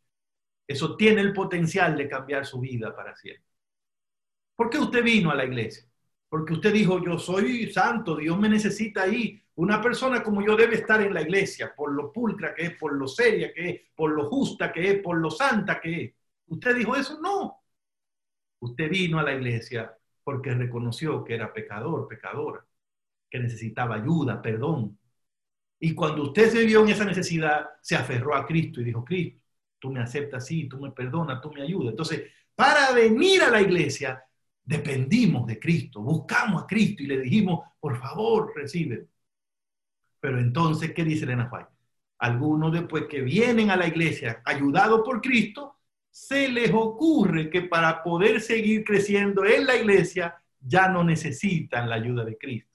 [0.68, 3.46] eso tiene el potencial de cambiar su vida para siempre.
[4.56, 5.86] ¿Por qué usted vino a la iglesia?
[6.30, 10.76] Porque usted dijo, yo soy santo, Dios me necesita ahí, una persona como yo debe
[10.76, 14.12] estar en la iglesia por lo pulcra que es, por lo seria que es, por
[14.12, 16.14] lo justa que es, por lo santa que es.
[16.48, 17.20] ¿Usted dijo eso?
[17.22, 17.64] No.
[18.60, 22.66] Usted vino a la iglesia porque reconoció que era pecador, pecadora,
[23.30, 24.98] que necesitaba ayuda, perdón.
[25.80, 29.40] Y cuando usted se vio en esa necesidad, se aferró a Cristo y dijo, Cristo,
[29.86, 31.92] tú me aceptas así, tú me perdonas, tú me ayudas.
[31.92, 32.24] Entonces,
[32.56, 34.24] para venir a la iglesia,
[34.64, 39.06] dependimos de Cristo, buscamos a Cristo y le dijimos, por favor, recibe.
[40.20, 41.70] Pero entonces, ¿qué dice Elena White?
[42.18, 45.78] Algunos después que vienen a la iglesia ayudados por Cristo,
[46.10, 51.96] se les ocurre que para poder seguir creciendo en la iglesia ya no necesitan la
[51.96, 52.72] ayuda de Cristo.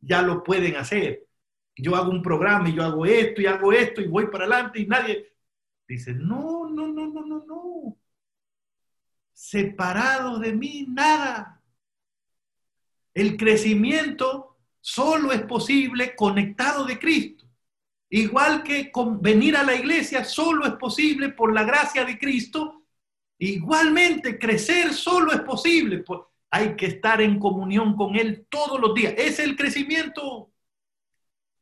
[0.00, 1.26] Ya lo pueden hacer.
[1.76, 4.80] Yo hago un programa y yo hago esto y hago esto y voy para adelante
[4.80, 5.35] y nadie
[5.88, 7.96] dice, no, no, no, no, no, no.
[9.32, 11.62] Separado de mí, nada.
[13.14, 17.46] El crecimiento solo es posible conectado de Cristo.
[18.08, 22.84] Igual que con venir a la iglesia solo es posible por la gracia de Cristo,
[23.38, 26.04] igualmente crecer solo es posible.
[26.50, 29.14] Hay que estar en comunión con Él todos los días.
[29.16, 30.52] Es el crecimiento.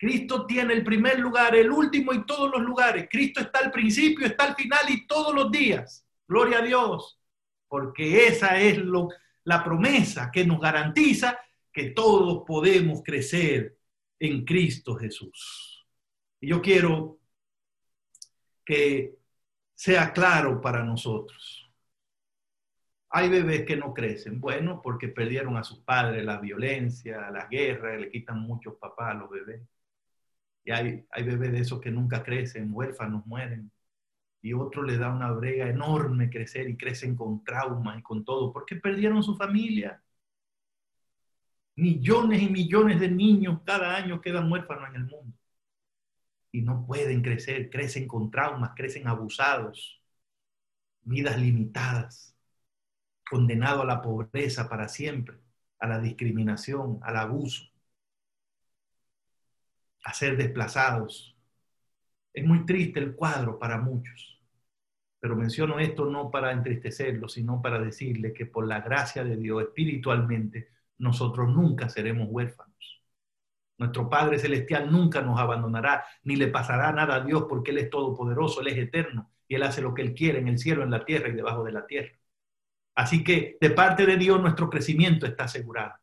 [0.04, 3.08] Cristo tiene el primer lugar, el último y todos los lugares.
[3.10, 6.06] Cristo está al principio, está al final y todos los días.
[6.28, 7.18] Gloria a Dios.
[7.66, 9.08] Porque esa es lo,
[9.44, 11.38] la promesa que nos garantiza
[11.72, 13.78] que todos podemos crecer
[14.18, 15.86] en Cristo Jesús.
[16.38, 17.18] Y yo quiero
[18.62, 19.16] que
[19.74, 21.72] sea claro para nosotros.
[23.08, 27.96] Hay bebés que no crecen, bueno, porque perdieron a sus padres, la violencia, la guerra,
[27.96, 29.62] le quitan muchos papás a los bebés.
[30.64, 33.70] Y hay, hay bebés de esos que nunca crecen, huérfanos, mueren.
[34.42, 38.52] Y otro le da una brega enorme crecer y crecen con trauma y con todo,
[38.52, 40.02] porque perdieron su familia.
[41.76, 45.36] Millones y millones de niños cada año quedan huérfanos en el mundo.
[46.52, 50.00] Y no pueden crecer, crecen con traumas, crecen abusados,
[51.02, 52.36] vidas limitadas,
[53.28, 55.38] condenados a la pobreza para siempre,
[55.78, 57.73] a la discriminación, al abuso
[60.04, 61.34] a ser desplazados.
[62.32, 64.40] Es muy triste el cuadro para muchos,
[65.18, 69.62] pero menciono esto no para entristecerlos, sino para decirles que por la gracia de Dios
[69.62, 72.74] espiritualmente nosotros nunca seremos huérfanos.
[73.78, 77.90] Nuestro Padre Celestial nunca nos abandonará, ni le pasará nada a Dios porque Él es
[77.90, 80.90] todopoderoso, Él es eterno y Él hace lo que Él quiere en el cielo, en
[80.90, 82.12] la tierra y debajo de la tierra.
[82.94, 85.94] Así que de parte de Dios nuestro crecimiento está asegurado,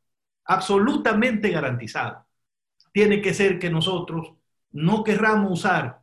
[0.46, 2.26] absolutamente garantizado
[2.92, 4.34] tiene que ser que nosotros
[4.72, 6.02] no querramos usar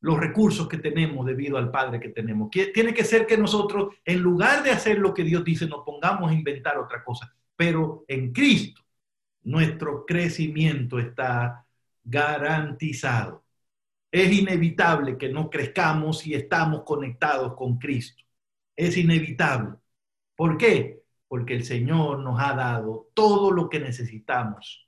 [0.00, 2.50] los recursos que tenemos debido al Padre que tenemos.
[2.50, 6.30] Tiene que ser que nosotros, en lugar de hacer lo que Dios dice, nos pongamos
[6.30, 7.34] a inventar otra cosa.
[7.56, 8.82] Pero en Cristo,
[9.42, 11.66] nuestro crecimiento está
[12.04, 13.44] garantizado.
[14.10, 18.22] Es inevitable que no crezcamos si estamos conectados con Cristo.
[18.76, 19.76] Es inevitable.
[20.36, 21.02] ¿Por qué?
[21.28, 24.85] Porque el Señor nos ha dado todo lo que necesitamos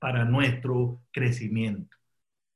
[0.00, 1.96] para nuestro crecimiento.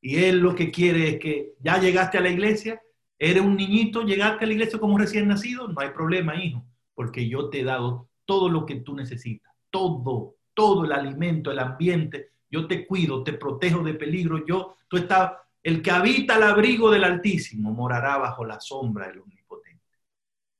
[0.00, 2.83] Y Él lo que quiere es que ya llegaste a la iglesia,
[3.18, 7.28] eres un niñito, llegaste a la iglesia como recién nacido, no hay problema, hijo, porque
[7.28, 12.30] yo te he dado todo lo que tú necesitas, todo, todo el alimento, el ambiente,
[12.50, 16.90] yo te cuido, te protejo de peligro, yo, tú estás, el que habita el abrigo
[16.90, 19.85] del Altísimo morará bajo la sombra del Omnipotente.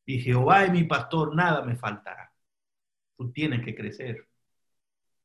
[0.07, 2.33] Y Jehová es mi pastor, nada me faltará.
[3.17, 4.27] Tú tienes que crecer,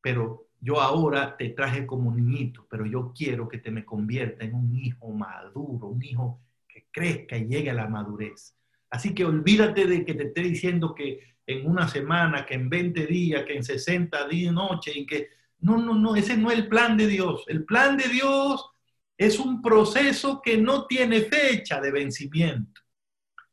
[0.02, 4.56] pero yo ahora te traje como niñito, pero yo quiero que te me convierta en
[4.56, 8.56] un hijo maduro, un hijo que crezca y llegue a la madurez.
[8.90, 13.06] Así que olvídate de que te esté diciendo que en una semana, que en 20
[13.08, 15.30] días, que en 60 días, noche, y que
[15.62, 17.44] no, no, no, ese no es el plan de Dios.
[17.48, 18.70] El plan de Dios
[19.18, 22.82] es un proceso que no tiene fecha de vencimiento.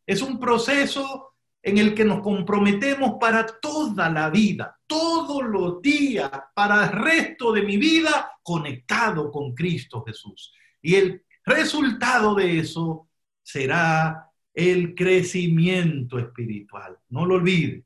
[0.07, 1.26] Es un proceso
[1.66, 7.52] en el que nos comprometemos para toda la vida, todos los días, para el resto
[7.52, 10.55] de mi vida, conectado con Cristo Jesús.
[10.81, 13.09] Y el resultado de eso
[13.42, 16.98] será el crecimiento espiritual.
[17.09, 17.83] No lo olvide,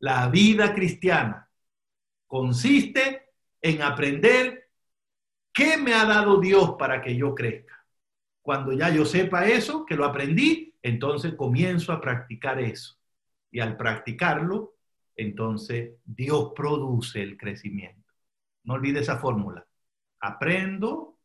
[0.00, 1.48] la vida cristiana
[2.26, 3.28] consiste
[3.60, 4.68] en aprender
[5.52, 7.86] qué me ha dado Dios para que yo crezca.
[8.42, 12.98] Cuando ya yo sepa eso, que lo aprendí, entonces comienzo a practicar eso
[13.52, 14.74] y al practicarlo,
[15.14, 18.12] entonces Dios produce el crecimiento.
[18.64, 19.64] No olvide esa fórmula.
[20.20, 21.18] Aprendo,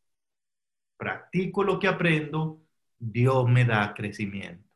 [0.96, 2.60] practico lo que aprendo,
[2.98, 4.68] Dios me da crecimiento.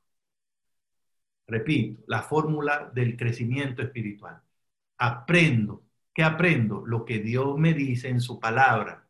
[1.47, 4.41] Repito, la fórmula del crecimiento espiritual.
[4.99, 5.85] Aprendo.
[6.15, 6.85] ¿Qué aprendo?
[6.87, 9.07] Lo que Dios me dice en su palabra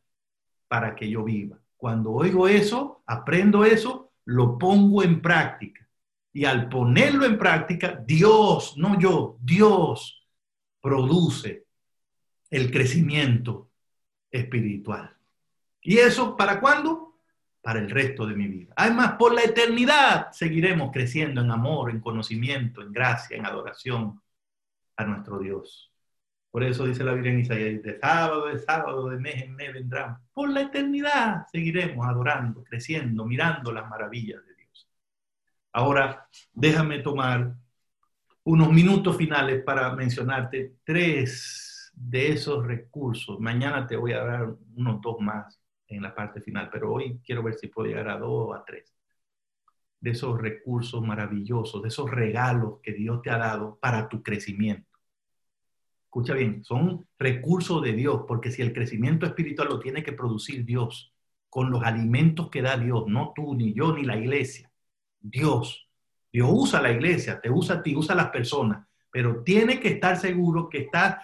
[0.66, 1.58] para que yo viva.
[1.76, 5.81] Cuando oigo eso, aprendo eso, lo pongo en práctica.
[6.32, 10.26] Y al ponerlo en práctica, Dios, no yo, Dios
[10.80, 11.66] produce
[12.50, 13.70] el crecimiento
[14.30, 15.14] espiritual.
[15.80, 17.18] ¿Y eso para cuándo?
[17.60, 18.72] Para el resto de mi vida.
[18.76, 24.20] Además, por la eternidad seguiremos creciendo en amor, en conocimiento, en gracia, en adoración
[24.96, 25.92] a nuestro Dios.
[26.50, 29.72] Por eso dice la Biblia en Isaías, de sábado, de sábado, de mes en mes
[29.72, 30.18] vendrán.
[30.34, 34.51] Por la eternidad seguiremos adorando, creciendo, mirando las maravillas de
[35.72, 37.54] Ahora, déjame tomar
[38.44, 43.40] unos minutos finales para mencionarte tres de esos recursos.
[43.40, 47.42] Mañana te voy a dar unos dos más en la parte final, pero hoy quiero
[47.42, 48.94] ver si puedo llegar a dos o a tres.
[50.00, 54.98] De esos recursos maravillosos, de esos regalos que Dios te ha dado para tu crecimiento.
[56.04, 60.64] Escucha bien, son recursos de Dios, porque si el crecimiento espiritual lo tiene que producir
[60.66, 61.14] Dios,
[61.48, 64.71] con los alimentos que da Dios, no tú, ni yo, ni la iglesia.
[65.22, 65.88] Dios.
[66.32, 69.88] Dios usa la iglesia, te usa a ti, usa a las personas, pero tiene que
[69.88, 71.16] estar seguro que estás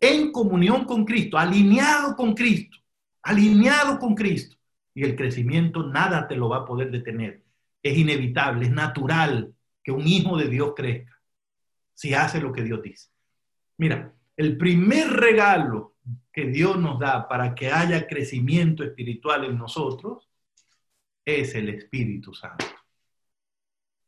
[0.00, 2.78] en comunión con Cristo, alineado con Cristo,
[3.22, 4.56] alineado con Cristo.
[4.94, 7.42] Y el crecimiento nada te lo va a poder detener.
[7.82, 11.20] Es inevitable, es natural que un hijo de Dios crezca
[11.94, 13.08] si hace lo que Dios dice.
[13.76, 15.94] Mira, el primer regalo
[16.32, 20.28] que Dios nos da para que haya crecimiento espiritual en nosotros
[21.24, 22.66] es el Espíritu Santo.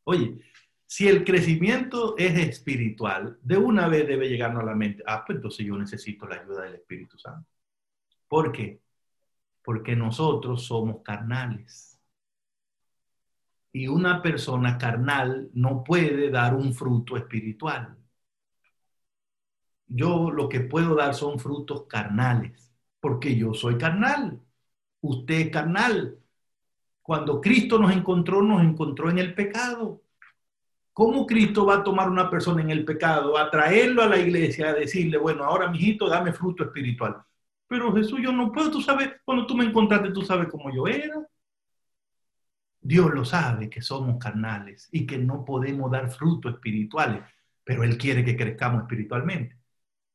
[0.09, 0.39] Oye,
[0.87, 5.37] si el crecimiento es espiritual, de una vez debe llegarnos a la mente, ah, pues
[5.37, 7.51] entonces yo necesito la ayuda del Espíritu Santo.
[8.29, 8.81] ¿Por qué?
[9.65, 12.01] Porque nosotros somos carnales.
[13.73, 17.97] Y una persona carnal no puede dar un fruto espiritual.
[19.89, 24.41] Yo lo que puedo dar son frutos carnales, porque yo soy carnal.
[25.01, 26.21] Usted es carnal.
[27.07, 30.03] Cuando Cristo nos encontró, nos encontró en el pecado.
[30.93, 34.71] ¿Cómo Cristo va a tomar una persona en el pecado, a traerlo a la iglesia,
[34.71, 37.23] a decirle, bueno, ahora mijito, dame fruto espiritual?
[37.69, 40.89] Pero Jesús, yo no puedo, tú sabes, cuando tú me encontraste, tú sabes cómo yo
[40.89, 41.25] era.
[42.81, 47.23] Dios lo sabe que somos carnales y que no podemos dar frutos espirituales,
[47.63, 49.57] pero Él quiere que crezcamos espiritualmente.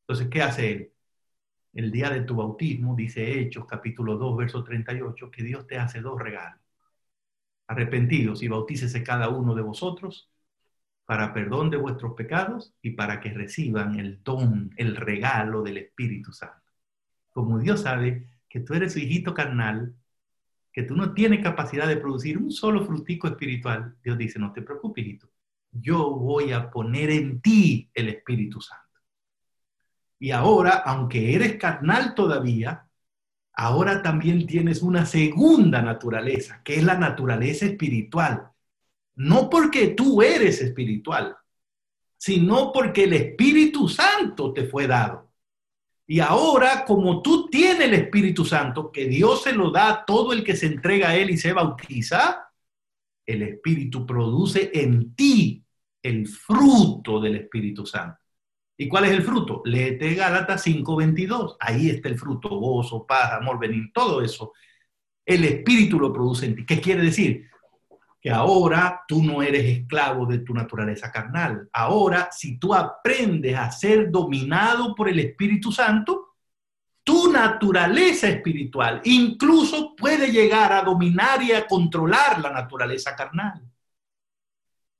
[0.02, 0.94] Entonces, ¿qué hace Él?
[1.74, 6.02] El día de tu bautismo, dice Hechos capítulo 2, verso 38, que Dios te hace
[6.02, 6.61] dos regalos.
[7.72, 10.30] Arrepentidos y bautícese cada uno de vosotros
[11.06, 16.34] para perdón de vuestros pecados y para que reciban el don, el regalo del Espíritu
[16.34, 16.70] Santo.
[17.30, 19.96] Como Dios sabe que tú eres su hijito carnal,
[20.74, 24.62] que tú no tienes capacidad de producir un solo frutico espiritual, Dios dice, no te
[24.62, 25.30] preocupes, hijito,
[25.72, 29.00] yo voy a poner en ti el Espíritu Santo.
[30.20, 32.86] Y ahora, aunque eres carnal todavía,
[33.62, 38.50] ahora también tienes una segunda naturaleza, que es la naturaleza espiritual.
[39.14, 41.38] No porque tú eres espiritual,
[42.18, 45.30] sino porque el Espíritu Santo te fue dado.
[46.08, 50.34] Y ahora, como tú tienes el Espíritu Santo, que Dios se lo da a todo
[50.34, 52.52] el que se entrega a Él y se bautiza,
[53.28, 55.64] el Espíritu produce en ti
[56.02, 58.21] el fruto del Espíritu Santo.
[58.82, 59.62] ¿Y cuál es el fruto?
[59.64, 61.56] Léete Gálatas 5:22.
[61.60, 64.54] Ahí está el fruto, gozo, paz, amor, venir, todo eso.
[65.24, 66.66] El Espíritu lo produce en ti.
[66.66, 67.48] ¿Qué quiere decir?
[68.20, 71.68] que ahora tú no eres esclavo de tu naturaleza carnal.
[71.74, 76.36] Ahora, si tú aprendes a ser dominado por el Espíritu Santo,
[77.04, 83.71] tu naturaleza espiritual incluso puede llegar a dominar y a controlar la naturaleza carnal.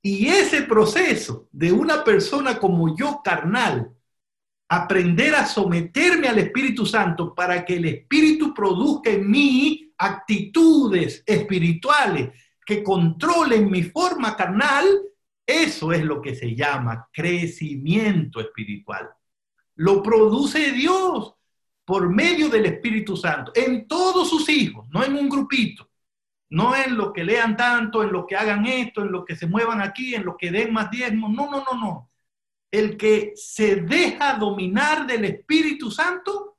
[0.02, 3.94] Y ese proceso de una persona como yo carnal,
[4.68, 12.30] aprender a someterme al Espíritu Santo para que el Espíritu produzca en mí actitudes espirituales
[12.66, 14.86] que controlen mi forma carnal,
[15.46, 19.10] eso es lo que se llama crecimiento espiritual.
[19.76, 21.34] Lo produce Dios
[21.84, 25.88] por medio del Espíritu Santo en todos sus hijos, no en un grupito,
[26.52, 29.46] no en lo que lean tanto, en lo que hagan esto, en lo que se
[29.46, 31.30] muevan aquí, en lo que den más diezmos.
[31.30, 32.10] No, no, no, no.
[32.70, 36.58] El que se deja dominar del Espíritu Santo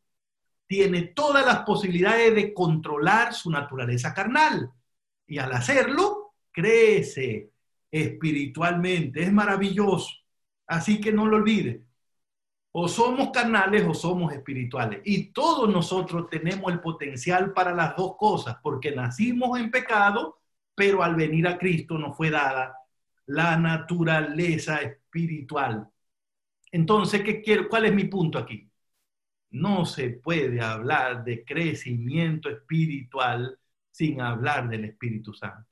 [0.66, 4.72] tiene todas las posibilidades de controlar su naturaleza carnal
[5.28, 7.52] y al hacerlo, crece
[7.92, 9.22] espiritualmente.
[9.22, 10.10] Es maravilloso.
[10.66, 11.84] Así que no lo olvide.
[12.76, 15.02] O somos carnales o somos espirituales.
[15.06, 20.40] Y todos nosotros tenemos el potencial para las dos cosas, porque nacimos en pecado,
[20.76, 22.76] pero al venir a Cristo nos fue dada
[23.28, 25.88] la naturaleza espiritual.
[26.72, 27.70] Entonces, ¿qué quiero?
[27.70, 28.70] ¿cuál es mi punto aquí?
[29.52, 33.60] No se puede hablar de crecimiento espiritual
[33.92, 35.70] sin hablar del Espíritu Santo.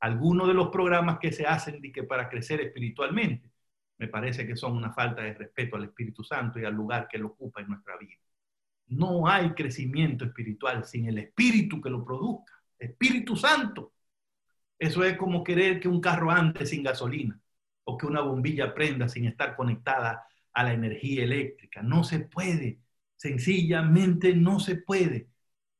[0.00, 3.49] Algunos de los programas que se hacen de que para crecer espiritualmente,
[4.00, 7.18] me parece que son una falta de respeto al Espíritu Santo y al lugar que
[7.18, 8.16] lo ocupa en nuestra vida.
[8.86, 12.54] No hay crecimiento espiritual sin el Espíritu que lo produzca.
[12.78, 13.92] Espíritu Santo.
[14.78, 17.38] Eso es como querer que un carro ande sin gasolina
[17.84, 20.24] o que una bombilla prenda sin estar conectada
[20.54, 21.82] a la energía eléctrica.
[21.82, 22.80] No se puede.
[23.16, 25.28] Sencillamente no se puede.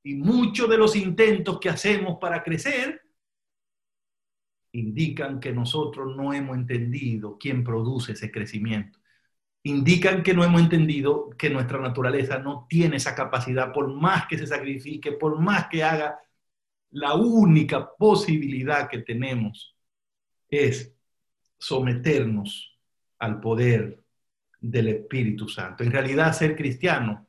[0.02, 3.00] Y muchos de los intentos que hacemos para crecer
[4.72, 8.98] indican que nosotros no hemos entendido quién produce ese crecimiento.
[9.62, 14.38] Indican que no hemos entendido que nuestra naturaleza no tiene esa capacidad, por más que
[14.38, 16.18] se sacrifique, por más que haga,
[16.92, 19.76] la única posibilidad que tenemos
[20.48, 20.92] es
[21.58, 22.78] someternos
[23.18, 24.02] al poder
[24.60, 25.84] del Espíritu Santo.
[25.84, 27.26] En realidad, ser cristiano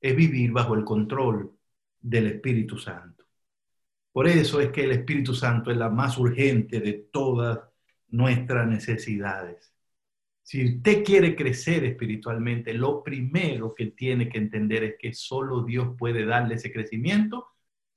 [0.00, 1.56] es vivir bajo el control
[2.00, 3.13] del Espíritu Santo.
[4.14, 7.58] Por eso es que el Espíritu Santo es la más urgente de todas
[8.10, 9.74] nuestras necesidades.
[10.40, 15.96] Si usted quiere crecer espiritualmente, lo primero que tiene que entender es que solo Dios
[15.98, 17.48] puede darle ese crecimiento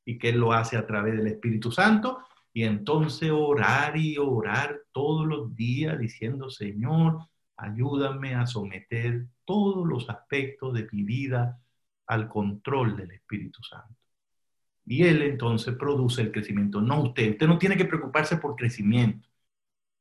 [0.06, 2.18] y que Él lo hace a través del Espíritu Santo.
[2.52, 7.20] Y entonces orar y orar todos los días diciendo, Señor,
[7.58, 11.62] ayúdame a someter todos los aspectos de mi vida
[12.08, 14.07] al control del Espíritu Santo.
[14.88, 17.32] Y Él entonces produce el crecimiento, no usted.
[17.32, 19.28] Usted no tiene que preocuparse por crecimiento.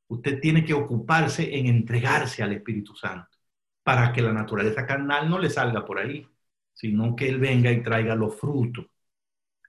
[0.06, 3.36] Usted tiene que ocuparse en entregarse al Espíritu Santo
[3.82, 6.26] para que la naturaleza carnal no le salga por ahí,
[6.72, 8.86] sino que Él venga y traiga los frutos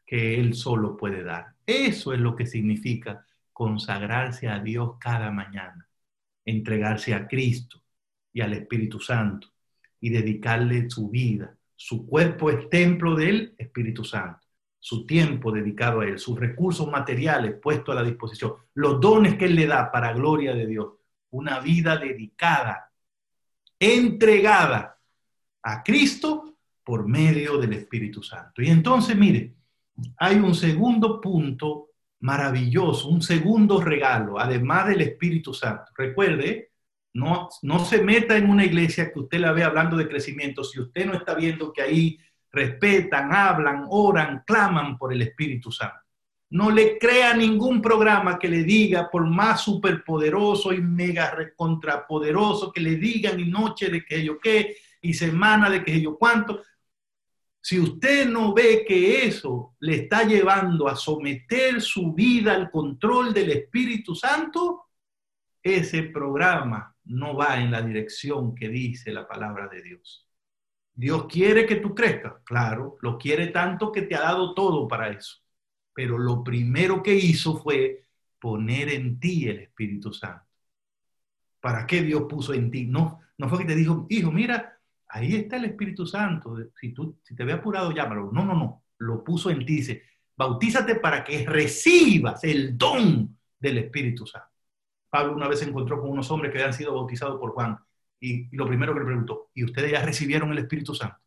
[0.05, 1.55] que Él solo puede dar.
[1.65, 5.89] Eso es lo que significa consagrarse a Dios cada mañana,
[6.45, 7.81] entregarse a Cristo
[8.31, 9.47] y al Espíritu Santo
[9.99, 11.57] y dedicarle su vida.
[11.75, 14.46] Su cuerpo es templo del Espíritu Santo
[14.79, 19.45] su tiempo dedicado a Él, sus recursos materiales puestos a la disposición, los dones que
[19.45, 20.93] Él le da para gloria de Dios,
[21.31, 22.91] una vida dedicada,
[23.79, 24.97] entregada
[25.63, 28.61] a Cristo por medio del Espíritu Santo.
[28.61, 29.55] Y entonces, mire,
[30.17, 35.91] hay un segundo punto maravilloso, un segundo regalo, además del Espíritu Santo.
[35.95, 36.71] Recuerde,
[37.13, 40.79] no, no se meta en una iglesia que usted la ve hablando de crecimiento si
[40.79, 42.19] usted no está viendo que ahí
[42.57, 46.01] respetan, hablan, oran, claman por el Espíritu Santo.
[46.49, 52.81] No le crea ningún programa que le diga, por más superpoderoso y mega contrapoderoso que
[52.81, 56.61] le digan y noche de que yo qué y semana de que yo cuánto.
[57.61, 63.33] Si usted no ve que eso le está llevando a someter su vida al control
[63.33, 64.85] del Espíritu Santo,
[65.61, 70.26] ese programa no va en la dirección que dice la palabra de Dios.
[70.97, 75.09] Dios quiere que tú crezcas, claro, lo quiere tanto que te ha dado todo para
[75.09, 75.37] eso.
[75.93, 78.01] Pero lo primero que hizo fue
[78.39, 80.43] poner en ti el Espíritu Santo.
[81.61, 82.87] ¿Para qué Dios puso en ti?
[82.87, 86.57] No, no fue que te dijo, hijo, mira, ahí está el Espíritu Santo.
[86.79, 88.31] Si, tú, si te ve apurado, llámalo.
[88.31, 88.83] No, no, no.
[88.97, 89.75] Lo puso en ti.
[89.75, 90.03] Dice,
[90.35, 94.49] bautízate para que recibas el don del Espíritu Santo.
[95.11, 97.77] Pablo una vez se encontró con unos hombres que habían sido bautizados por Juan
[98.19, 101.17] y, lo primero que le preguntó, ¿y ustedes ya recibieron el Espíritu Santo?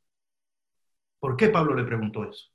[1.19, 2.51] ¿Por qué Pablo le preguntó eso?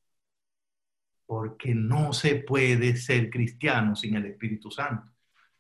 [1.26, 5.12] Porque no se puede ser cristiano sin el Espíritu Santo.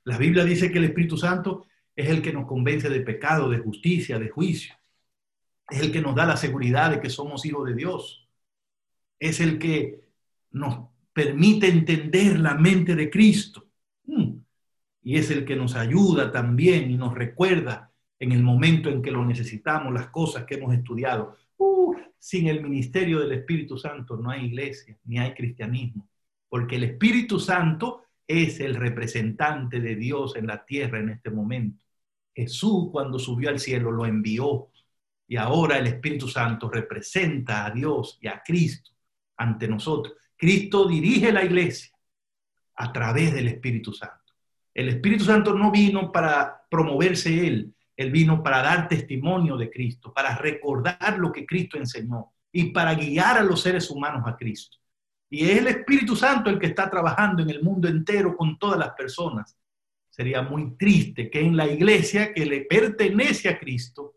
[0.03, 3.59] La Biblia dice que el Espíritu Santo es el que nos convence de pecado, de
[3.59, 4.75] justicia, de juicio.
[5.69, 8.29] Es el que nos da la seguridad de que somos hijos de Dios.
[9.19, 10.01] Es el que
[10.51, 13.65] nos permite entender la mente de Cristo.
[14.05, 14.37] Mm.
[15.03, 19.11] Y es el que nos ayuda también y nos recuerda en el momento en que
[19.11, 21.37] lo necesitamos, las cosas que hemos estudiado.
[21.57, 26.07] Uh, sin el ministerio del Espíritu Santo no hay iglesia, ni hay cristianismo,
[26.49, 31.83] porque el Espíritu Santo es el representante de Dios en la tierra en este momento.
[32.33, 34.69] Jesús cuando subió al cielo lo envió
[35.27, 38.91] y ahora el Espíritu Santo representa a Dios y a Cristo
[39.37, 40.15] ante nosotros.
[40.35, 41.95] Cristo dirige la iglesia
[42.75, 44.33] a través del Espíritu Santo.
[44.73, 50.13] El Espíritu Santo no vino para promoverse él, él vino para dar testimonio de Cristo,
[50.13, 54.77] para recordar lo que Cristo enseñó y para guiar a los seres humanos a Cristo.
[55.29, 58.79] Y es el Espíritu Santo el que está trabajando en el mundo entero con todas
[58.79, 59.57] las personas.
[60.09, 64.15] Sería muy triste que en la iglesia que le pertenece a Cristo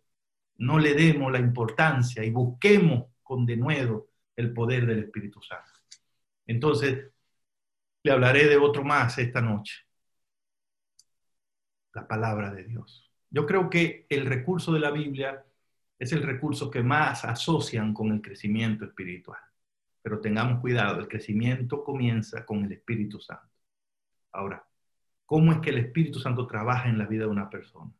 [0.58, 5.80] no le demos la importancia y busquemos con denuedo el poder del Espíritu Santo.
[6.46, 7.10] Entonces,
[8.02, 9.74] le hablaré de otro más esta noche.
[11.92, 13.07] La palabra de Dios.
[13.30, 15.44] Yo creo que el recurso de la Biblia
[15.98, 19.40] es el recurso que más asocian con el crecimiento espiritual.
[20.02, 23.52] Pero tengamos cuidado, el crecimiento comienza con el Espíritu Santo.
[24.32, 24.64] Ahora,
[25.26, 27.92] ¿cómo es que el Espíritu Santo trabaja en la vida de una persona?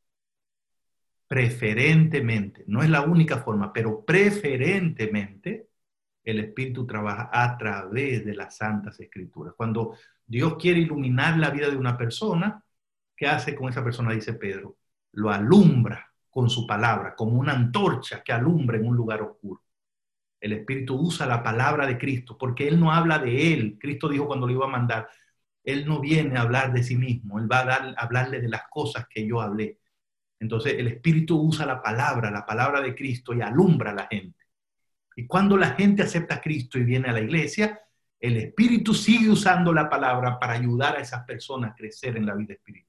[1.27, 5.69] Preferentemente, no es la única forma, pero preferentemente
[6.25, 9.55] el Espíritu trabaja a través de las santas escrituras.
[9.55, 9.95] Cuando
[10.27, 12.65] Dios quiere iluminar la vida de una persona,
[13.15, 14.13] ¿qué hace con esa persona?
[14.13, 14.78] Dice Pedro,
[15.13, 19.63] lo alumbra con su palabra, como una antorcha que alumbra en un lugar oscuro.
[20.41, 23.77] El Espíritu usa la palabra de Cristo, porque Él no habla de Él.
[23.81, 25.09] Cristo dijo cuando lo iba a mandar,
[25.65, 28.63] Él no viene a hablar de sí mismo, Él va a, dar, hablarle de las
[28.71, 29.81] cosas que yo hablé.
[30.39, 34.39] Entonces el Espíritu usa la palabra, la palabra de Cristo y alumbra a la gente.
[35.17, 37.81] Y cuando la gente acepta a Cristo y viene a la iglesia,
[38.21, 42.35] el Espíritu sigue usando la palabra para ayudar a esas personas a crecer en la
[42.35, 42.88] vida espiritual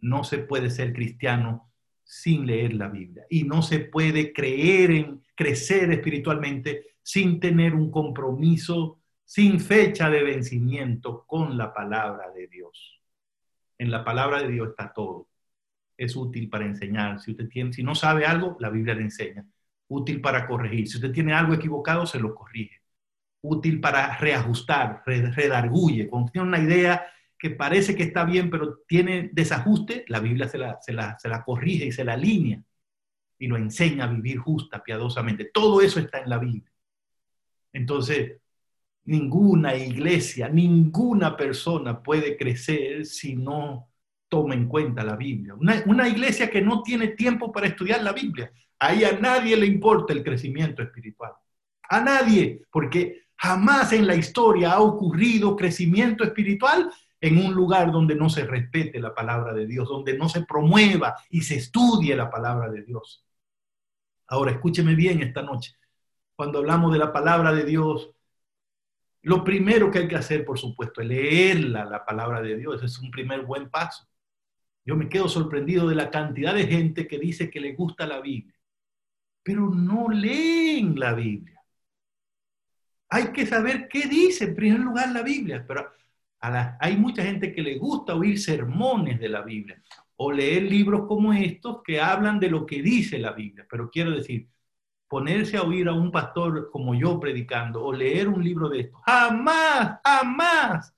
[0.00, 1.70] no se puede ser cristiano
[2.04, 7.90] sin leer la Biblia y no se puede creer en crecer espiritualmente sin tener un
[7.90, 13.02] compromiso sin fecha de vencimiento con la palabra de Dios.
[13.76, 15.28] En la palabra de Dios está todo.
[15.98, 17.20] Es útil para enseñar.
[17.20, 19.44] Si usted tiene, si no sabe algo, la Biblia le enseña.
[19.88, 20.88] Útil para corregir.
[20.88, 22.80] Si usted tiene algo equivocado, se lo corrige.
[23.42, 26.08] Útil para reajustar, redarguye.
[26.08, 27.06] Cuando tiene una idea
[27.38, 31.86] que parece que está bien, pero tiene desajuste, la Biblia se la, se la, corrige
[31.86, 32.62] y se la alinea
[33.38, 35.44] y lo enseña a vivir justa, piadosamente.
[35.44, 36.72] Todo eso está en la Biblia.
[37.72, 38.38] Entonces,
[39.04, 43.88] ninguna iglesia, ninguna persona puede crecer si no
[44.28, 45.54] toma en cuenta la Biblia.
[45.54, 48.52] Una, una, iglesia que no tiene tiempo para estudiar la Biblia.
[48.80, 51.32] Ahí a nadie le importa el crecimiento espiritual.
[51.88, 56.90] A nadie, porque jamás en la historia ha ocurrido crecimiento espiritual
[57.20, 61.16] en un lugar donde no se respete la palabra de Dios, donde no se promueva
[61.30, 63.24] y se estudie la palabra de Dios.
[64.28, 65.74] Ahora, escúcheme bien esta noche.
[66.36, 68.10] Cuando hablamos de la palabra de Dios,
[69.22, 72.82] lo primero que hay que hacer, por supuesto, es leerla, la palabra de Dios.
[72.82, 74.06] Es un primer buen paso.
[74.84, 78.20] Yo me quedo sorprendido de la cantidad de gente que dice que le gusta la
[78.20, 78.54] Biblia,
[79.42, 81.60] pero no leen la Biblia.
[83.10, 85.90] Hay que saber qué dice en primer lugar la Biblia, pero
[86.40, 89.82] hay mucha gente que le gusta oír sermones de la Biblia
[90.16, 93.66] o leer libros como estos que hablan de lo que dice la Biblia.
[93.70, 94.48] Pero quiero decir,
[95.08, 98.96] ponerse a oír a un pastor como yo predicando o leer un libro de esto,
[99.06, 100.94] jamás, jamás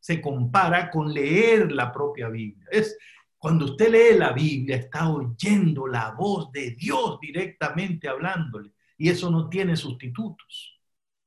[0.00, 2.66] se compara con leer la propia Biblia.
[2.70, 2.96] Es
[3.38, 8.72] cuando usted lee la Biblia, está oyendo la voz de Dios directamente hablándole.
[8.98, 10.80] Y eso no tiene sustitutos.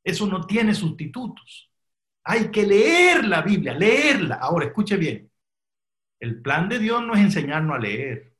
[0.03, 1.68] Eso no tiene sustitutos.
[2.31, 4.35] Hay que leer la Biblia, leerla.
[4.35, 5.31] Ahora, escuche bien.
[6.19, 8.33] El plan de Dios no es enseñarnos a leer.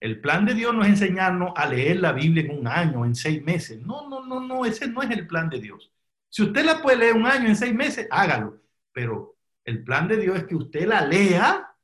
[0.00, 3.14] El plan de Dios no es enseñarnos a leer la Biblia en un año, en
[3.14, 3.80] seis meses.
[3.80, 5.92] No, no, no, no, ese no es el plan de Dios.
[6.28, 8.60] Si usted la puede leer un año, en seis meses, hágalo.
[8.90, 11.76] Pero el plan de Dios es que usted la lea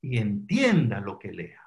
[0.00, 1.62] y entienda lo que lea.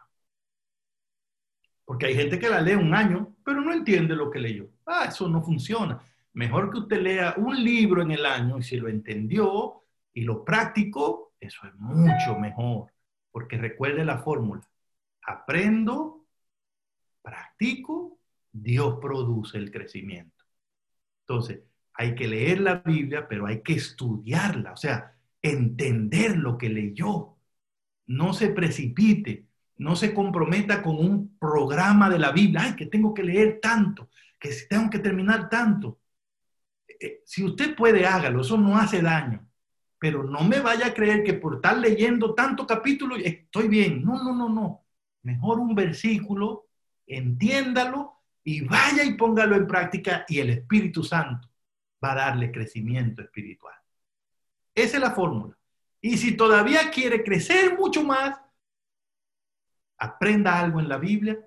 [1.86, 4.68] Porque hay gente que la lee un año, pero no entiende lo que leyó.
[4.86, 6.02] Ah, eso no funciona.
[6.36, 9.83] Mejor que usted lea un libro en el año y si lo entendió
[10.13, 12.91] y lo practicó, eso es mucho mejor,
[13.31, 14.61] porque recuerde la fórmula.
[15.25, 16.25] Aprendo,
[17.21, 18.19] practico,
[18.51, 20.43] Dios produce el crecimiento.
[21.21, 21.61] Entonces,
[21.93, 27.38] hay que leer la Biblia, pero hay que estudiarla, o sea, entender lo que leyó.
[28.07, 29.45] No se precipite,
[29.77, 32.63] no se comprometa con un programa de la Biblia.
[32.63, 35.99] Ay, que tengo que leer tanto, que tengo que terminar tanto.
[37.00, 39.46] Eh, si usted puede, hágalo, eso no hace daño
[40.06, 44.04] pero no me vaya a creer que por estar leyendo tanto capítulo estoy bien.
[44.04, 44.86] No, no, no, no.
[45.24, 46.68] Mejor un versículo,
[47.08, 51.50] entiéndalo y vaya y póngalo en práctica y el Espíritu Santo
[52.04, 53.74] va a darle crecimiento espiritual.
[54.76, 55.58] Esa es la fórmula.
[56.02, 58.39] Y si todavía quiere crecer mucho más,
[59.98, 61.39] aprenda algo en la Biblia,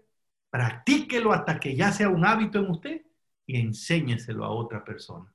[0.51, 3.03] practíquelo hasta que ya sea un hábito en usted
[3.47, 5.33] y enséñeselo a otra persona.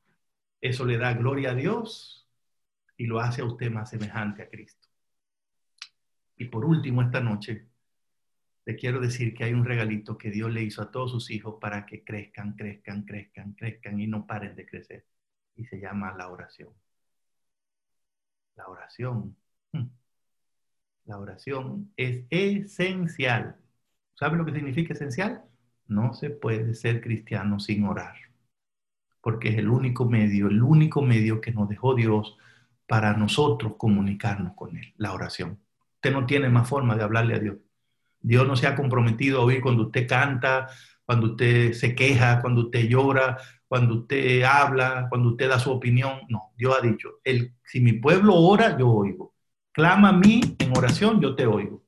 [0.63, 2.25] Eso le da gloria a Dios
[2.95, 4.87] y lo hace a usted más semejante a Cristo.
[6.37, 7.67] Y por último, esta noche,
[8.63, 11.57] le quiero decir que hay un regalito que Dios le hizo a todos sus hijos
[11.59, 15.05] para que crezcan, crezcan, crezcan, crezcan y no paren de crecer.
[15.57, 16.69] Y se llama la oración.
[18.55, 19.35] La oración.
[19.73, 19.89] Hmm.
[21.03, 23.57] La oración es esencial.
[24.13, 25.43] ¿Sabe lo que significa esencial?
[25.87, 28.32] No se puede ser cristiano sin orar.
[29.23, 32.37] Porque es el único medio, el único medio que nos dejó Dios
[32.85, 35.57] para nosotros comunicarnos con Él, la oración.
[35.95, 37.57] Usted no tiene más forma de hablarle a Dios.
[38.19, 40.67] Dios no se ha comprometido a oír cuando usted canta,
[41.05, 46.19] cuando usted se queja, cuando usted llora, cuando usted habla, cuando usted da su opinión.
[46.29, 49.33] No, Dios ha dicho, el, si mi pueblo ora, yo oigo.
[49.71, 51.83] Clama a mí en oración, yo te oigo.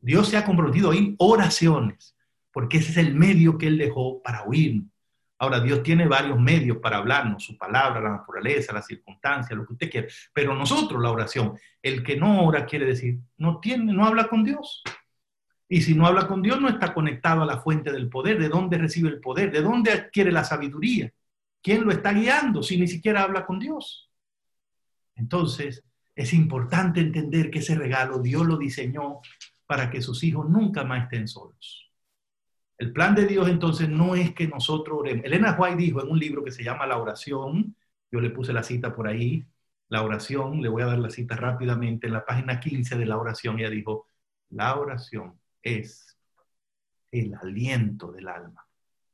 [0.00, 2.16] Dios se ha comprometido a oír oraciones,
[2.52, 4.86] porque ese es el medio que Él dejó para oírnos.
[5.38, 9.74] Ahora, Dios tiene varios medios para hablarnos, su palabra, la naturaleza, las circunstancias, lo que
[9.74, 10.08] usted quiera.
[10.32, 14.44] Pero nosotros, la oración, el que no ora quiere decir, no tiene, no habla con
[14.44, 14.82] Dios.
[15.68, 18.38] Y si no habla con Dios, no está conectado a la fuente del poder.
[18.38, 19.52] ¿De dónde recibe el poder?
[19.52, 21.12] ¿De dónde adquiere la sabiduría?
[21.62, 24.10] ¿Quién lo está guiando si ni siquiera habla con Dios?
[25.16, 25.84] Entonces,
[26.14, 29.20] es importante entender que ese regalo Dios lo diseñó
[29.66, 31.85] para que sus hijos nunca más estén solos.
[32.78, 35.24] El plan de Dios entonces no es que nosotros oremos.
[35.24, 37.74] Elena White dijo en un libro que se llama La oración,
[38.10, 39.46] yo le puse la cita por ahí,
[39.88, 43.16] la oración, le voy a dar la cita rápidamente, en la página 15 de la
[43.18, 44.08] oración, ella dijo,
[44.50, 46.16] la oración es
[47.10, 48.66] el aliento del alma.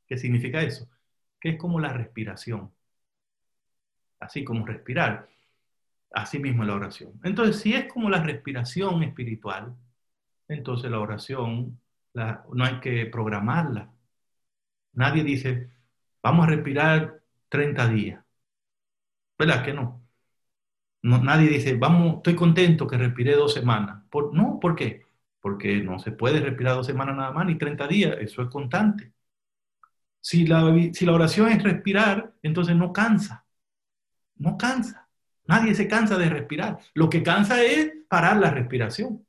[0.07, 0.89] ¿Qué significa eso?
[1.39, 2.71] Que es como la respiración.
[4.19, 5.29] Así como respirar,
[6.11, 7.19] así mismo la oración.
[7.23, 9.75] Entonces, si es como la respiración espiritual,
[10.47, 11.79] entonces la oración
[12.13, 13.91] no hay que programarla.
[14.93, 15.69] Nadie dice,
[16.21, 18.23] vamos a respirar 30 días.
[19.37, 20.01] ¿Verdad que no?
[21.03, 24.03] nadie dice, vamos, estoy contento que respiré dos semanas.
[24.09, 25.05] Por, no, ¿por qué?
[25.41, 29.13] Porque no se puede respirar dos semanas nada más, ni 30 días, eso es constante.
[30.21, 30.61] Si la,
[30.93, 33.45] si la oración es respirar, entonces no cansa,
[34.37, 35.09] no cansa.
[35.45, 36.79] Nadie se cansa de respirar.
[36.93, 39.25] Lo que cansa es parar la respiración.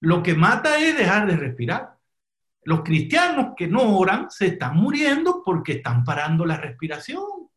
[0.00, 1.97] Lo que mata es dejar de respirar.
[2.68, 7.48] Los cristianos que no oran se están muriendo porque están parando la respiración.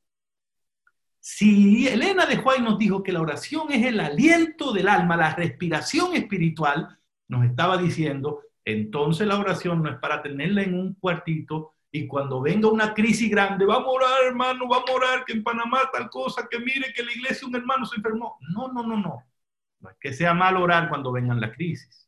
[1.20, 5.36] Si Elena de Juárez nos dijo que la oración es el aliento del alma, la
[5.36, 6.98] respiración espiritual,
[7.28, 12.40] nos estaba diciendo, entonces la oración no es para tenerla en un cuartito y cuando
[12.40, 16.10] venga una crisis grande, vamos a orar, hermano, vamos a orar, que en Panamá tal
[16.10, 18.38] cosa, que mire que la iglesia un hermano se enfermó.
[18.56, 19.26] No, no, no, no.
[19.82, 22.01] No es que sea mal orar cuando vengan las crisis,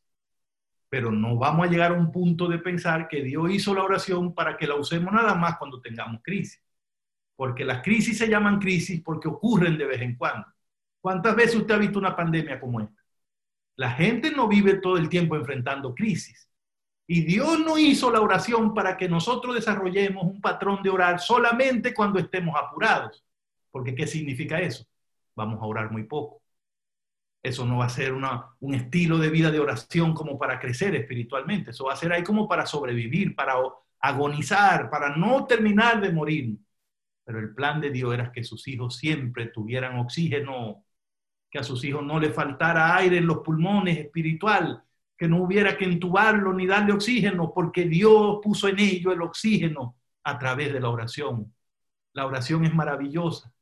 [0.94, 4.32] pero no vamos a llegar a un punto de pensar que Dios hizo la oración
[4.32, 6.62] para que la usemos nada más cuando tengamos crisis
[7.36, 10.46] porque las crisis se llaman crisis porque ocurren de vez en cuando.
[11.00, 13.02] ¿Cuántas veces usted ha visto una pandemia como esta?
[13.76, 16.48] La gente no vive todo el tiempo enfrentando crisis.
[17.06, 21.92] Y Dios no hizo la oración para que nosotros desarrollemos un patrón de orar solamente
[21.92, 23.22] cuando estemos apurados.
[23.70, 24.86] Porque ¿qué significa eso?
[25.34, 26.40] Vamos a orar muy poco.
[27.44, 31.70] Eso no va a ser un estilo de vida de oración como para crecer espiritualmente.
[31.70, 33.54] Eso va a ser ahí como para sobrevivir, para
[34.00, 36.58] agonizar, para no terminar de morir
[37.24, 40.84] pero el plan de Dios era que sus hijos siempre tuvieran oxígeno,
[41.50, 44.84] que a sus hijos no le faltara aire en los pulmones espiritual,
[45.16, 49.96] que no hubiera que entubarlo ni darle oxígeno, porque Dios puso en ello el oxígeno
[50.22, 51.54] a través de la oración.
[52.12, 53.52] La oración es maravillosa.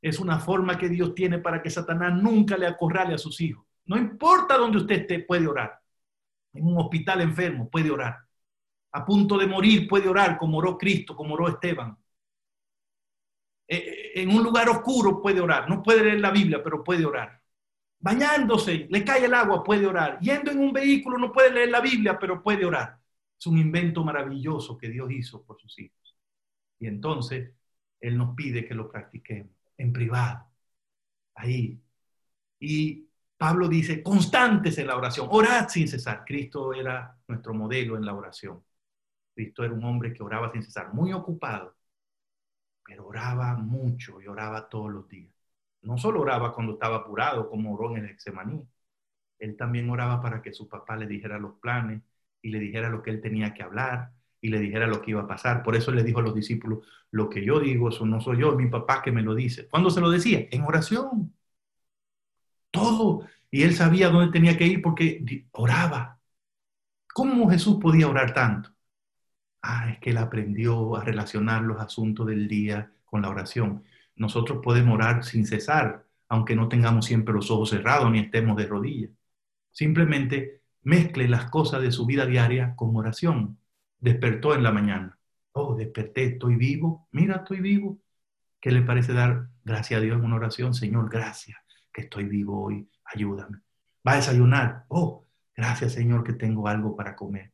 [0.00, 3.66] Es una forma que Dios tiene para que Satanás nunca le acorrale a sus hijos.
[3.86, 5.80] No importa dónde usted esté, puede orar.
[6.52, 8.18] En un hospital enfermo, puede orar.
[8.92, 11.96] A punto de morir, puede orar, como oró Cristo, como oró Esteban.
[13.66, 15.68] Eh, en un lugar oscuro puede orar.
[15.68, 17.40] No puede leer la Biblia, pero puede orar.
[18.00, 20.20] Bañándose, le cae el agua, puede orar.
[20.20, 22.98] Yendo en un vehículo, no puede leer la Biblia, pero puede orar.
[23.38, 26.16] Es un invento maravilloso que Dios hizo por sus hijos.
[26.78, 27.52] Y entonces
[28.00, 29.57] Él nos pide que lo practiquemos
[29.88, 30.46] en privado,
[31.34, 31.80] ahí.
[32.60, 36.24] Y Pablo dice, constantes en la oración, orad sin cesar.
[36.26, 38.64] Cristo era nuestro modelo en la oración.
[39.34, 41.76] Cristo era un hombre que oraba sin cesar, muy ocupado,
[42.84, 45.32] pero oraba mucho y oraba todos los días.
[45.82, 48.66] No solo oraba cuando estaba apurado, como oró en el Exemaní.
[49.38, 52.02] Él también oraba para que su papá le dijera los planes
[52.42, 55.22] y le dijera lo que él tenía que hablar y le dijera lo que iba
[55.22, 55.62] a pasar.
[55.62, 58.54] Por eso le dijo a los discípulos, lo que yo digo, eso no soy yo,
[58.56, 59.68] mi papá que me lo dice.
[59.68, 60.46] ¿Cuándo se lo decía?
[60.50, 61.34] En oración.
[62.70, 63.26] Todo.
[63.50, 66.20] Y él sabía dónde tenía que ir porque oraba.
[67.14, 68.70] ¿Cómo Jesús podía orar tanto?
[69.62, 73.84] Ah, es que él aprendió a relacionar los asuntos del día con la oración.
[74.16, 78.66] Nosotros podemos orar sin cesar, aunque no tengamos siempre los ojos cerrados ni estemos de
[78.66, 79.10] rodillas.
[79.72, 83.58] Simplemente mezcle las cosas de su vida diaria con oración.
[84.00, 85.18] Despertó en la mañana.
[85.52, 87.08] Oh, desperté, estoy vivo.
[87.12, 87.98] Mira, estoy vivo.
[88.60, 90.74] ¿Qué le parece dar gracias a Dios en una oración?
[90.74, 91.58] Señor, gracias
[91.92, 92.88] que estoy vivo hoy.
[93.04, 93.58] Ayúdame.
[94.06, 94.84] Va a desayunar.
[94.88, 95.26] Oh,
[95.56, 97.52] gracias Señor que tengo algo para comer.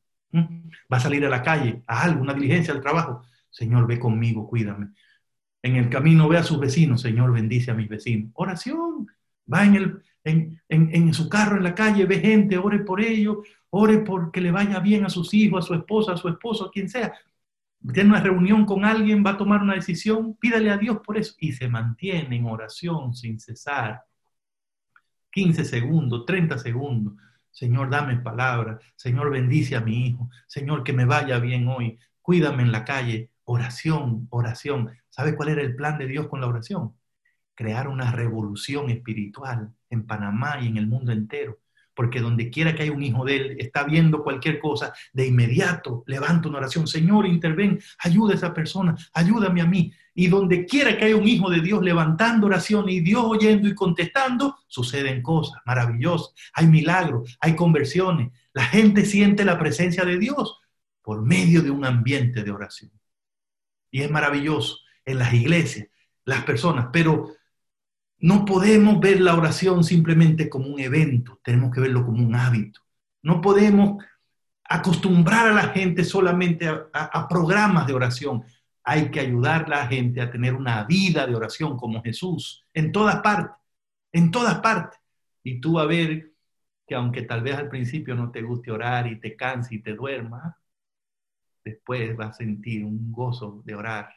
[0.92, 3.22] Va a salir a la calle, a algo, una diligencia al trabajo.
[3.50, 4.88] Señor, ve conmigo, cuídame.
[5.62, 8.30] En el camino ve a sus vecinos, Señor, bendice a mis vecinos.
[8.34, 9.06] Oración.
[9.50, 13.38] Va en, el, en, en, su carro en la calle, ve gente, ore por ellos,
[13.76, 16.66] ore por que le vaya bien a sus hijos, a su esposa, a su esposo,
[16.66, 17.12] a quien sea.
[17.92, 21.34] Tiene una reunión con alguien, va a tomar una decisión, pídale a Dios por eso.
[21.38, 24.04] Y se mantiene en oración sin cesar.
[25.32, 27.14] 15 segundos, 30 segundos.
[27.50, 28.78] Señor, dame palabra.
[28.94, 30.30] Señor, bendice a mi hijo.
[30.46, 31.98] Señor, que me vaya bien hoy.
[32.22, 33.30] Cuídame en la calle.
[33.42, 34.92] Oración, oración.
[35.10, 36.94] ¿Sabe cuál era el plan de Dios con la oración?
[37.56, 41.58] Crear una revolución espiritual en Panamá y en el mundo entero.
[41.94, 46.04] Porque donde quiera que haya un hijo de él, está viendo cualquier cosa, de inmediato
[46.06, 46.86] levanta una oración.
[46.86, 49.92] Señor, interven, ayuda a esa persona, ayúdame a mí.
[50.14, 53.74] Y donde quiera que haya un hijo de Dios levantando oración y Dios oyendo y
[53.74, 56.34] contestando, suceden cosas maravillosas.
[56.54, 58.30] Hay milagros, hay conversiones.
[58.52, 60.60] La gente siente la presencia de Dios
[61.02, 62.92] por medio de un ambiente de oración.
[63.90, 65.88] Y es maravilloso en las iglesias,
[66.24, 67.34] las personas, pero
[68.24, 72.80] no podemos ver la oración simplemente como un evento, tenemos que verlo como un hábito.
[73.22, 74.02] No podemos
[74.64, 78.42] acostumbrar a la gente solamente a, programas de oración
[78.82, 82.92] hay que ayudar a la gente a tener una vida de oración como Jesús, en
[82.92, 83.58] todas partes,
[84.10, 84.98] en todas partes.
[85.42, 86.32] Y tú a ver
[86.86, 89.92] que aunque tal vez al principio no te guste orar y te canse y te
[89.92, 90.56] duermas,
[91.62, 94.14] después vas a sentir un gozo de orar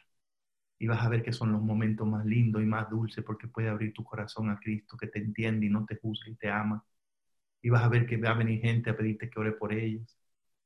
[0.78, 3.68] y vas a ver que son los momentos más lindos y más dulces porque puede
[3.68, 6.84] abrir tu corazón a Cristo que te entiende y no te juzga y te ama.
[7.60, 10.16] Y vas a ver que va a venir gente a pedirte que ore por ellos.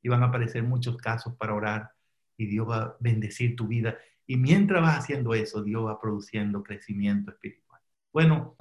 [0.02, 1.90] Y van a aparecer muchos casos para orar
[2.36, 3.96] y Dios va a bendecir tu vida.
[4.26, 7.80] Y mientras vas haciendo eso, Dios va produciendo crecimiento espiritual.
[8.12, 8.56] Bueno,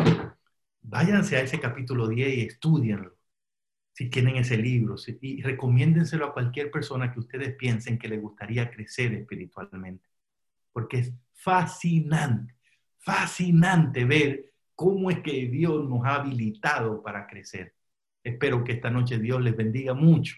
[0.82, 3.18] váyanse a ese capítulo 10 y estudienlo,
[3.94, 8.72] si tienen ese libro, y recomiéndenselo a cualquier persona que ustedes piensen que le gustaría
[8.72, 10.08] crecer espiritualmente,
[10.72, 12.56] porque es fascinante,
[13.00, 17.74] fascinante ver cómo es que Dios nos ha habilitado para crecer.
[18.24, 20.36] Espero que esta noche Dios les bendiga mucho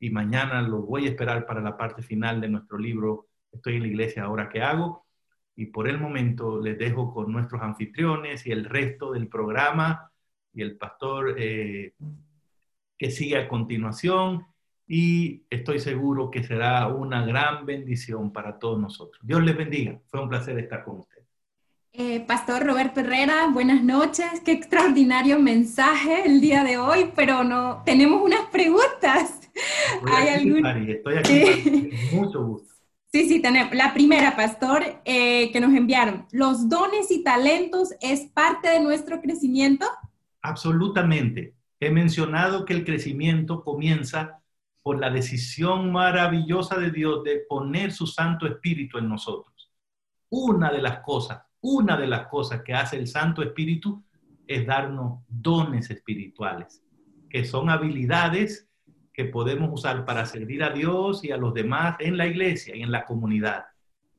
[0.00, 3.28] y mañana lo voy a esperar para la parte final de nuestro libro.
[3.52, 5.06] Estoy en la iglesia ahora que hago
[5.54, 10.10] y por el momento les dejo con nuestros anfitriones y el resto del programa
[10.52, 11.94] y el pastor eh,
[12.98, 14.44] que sigue a continuación
[14.86, 19.24] y estoy seguro que será una gran bendición para todos nosotros.
[19.24, 19.98] Dios les bendiga.
[20.06, 21.24] Fue un placer estar con ustedes.
[21.92, 24.26] Eh, Pastor Roberto Herrera, buenas noches.
[24.44, 29.40] Qué extraordinario mensaje el día de hoy, pero no tenemos unas preguntas.
[30.12, 30.66] ¿Hay algún...
[30.66, 32.74] Estoy aquí, mucho gusto.
[33.12, 33.72] Sí, sí, tenemos.
[33.74, 36.26] La primera, Pastor, eh, que nos enviaron.
[36.32, 39.86] ¿Los dones y talentos es parte de nuestro crecimiento?
[40.42, 41.54] Absolutamente.
[41.78, 44.40] He mencionado que el crecimiento comienza
[44.84, 49.72] por la decisión maravillosa de Dios de poner su Santo Espíritu en nosotros.
[50.28, 54.04] Una de las cosas, una de las cosas que hace el Santo Espíritu
[54.46, 56.84] es darnos dones espirituales,
[57.30, 58.68] que son habilidades
[59.10, 62.82] que podemos usar para servir a Dios y a los demás en la iglesia y
[62.82, 63.64] en la comunidad.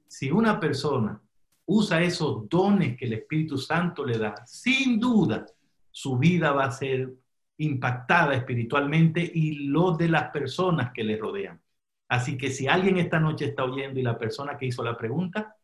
[0.07, 1.21] Si una persona
[1.67, 5.45] usa esos dones que el Espíritu Santo le da, sin duda
[5.91, 7.13] su vida va a ser
[7.57, 11.61] impactada espiritualmente y lo de las personas que le rodean.
[12.07, 15.55] Así que si alguien esta noche está oyendo y la persona que hizo la pregunta,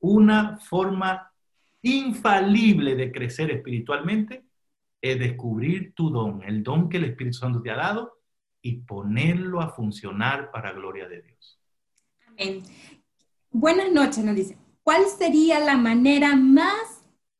[0.00, 1.30] una forma
[1.82, 4.44] infalible de crecer espiritualmente
[5.00, 8.18] es descubrir tu don, el don que el Espíritu Santo te ha dado
[8.62, 11.60] y ponerlo a funcionar para gloria de Dios.
[12.26, 12.62] Amén.
[13.50, 14.58] Buenas noches, nos dice.
[14.82, 16.95] ¿Cuál sería la manera más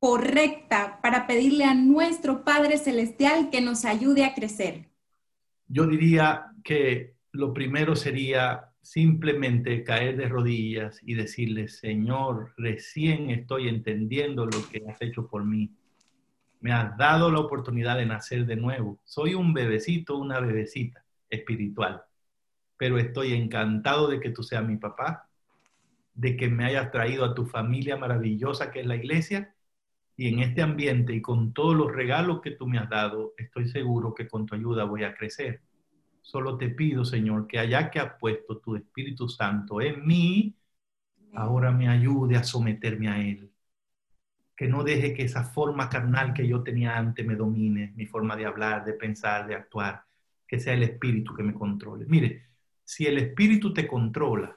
[0.06, 4.88] correcta para pedirle a nuestro Padre Celestial que nos ayude a crecer?
[5.66, 13.66] Yo diría que lo primero sería simplemente caer de rodillas y decirle, Señor, recién estoy
[13.68, 15.72] entendiendo lo que has hecho por mí.
[16.60, 19.00] Me has dado la oportunidad de nacer de nuevo.
[19.02, 22.04] Soy un bebecito, una bebecita espiritual.
[22.76, 25.28] Pero estoy encantado de que tú seas mi papá,
[26.14, 29.52] de que me hayas traído a tu familia maravillosa que es la iglesia.
[30.16, 33.68] Y en este ambiente y con todos los regalos que tú me has dado, estoy
[33.68, 35.60] seguro que con tu ayuda voy a crecer.
[36.22, 40.56] Solo te pido, Señor, que allá que has puesto tu Espíritu Santo en mí,
[41.34, 43.52] ahora me ayude a someterme a Él.
[44.56, 48.36] Que no deje que esa forma carnal que yo tenía antes me domine, mi forma
[48.36, 50.02] de hablar, de pensar, de actuar,
[50.48, 52.06] que sea el espíritu que me controle.
[52.08, 52.46] Mire,
[52.82, 54.56] si el espíritu te controla,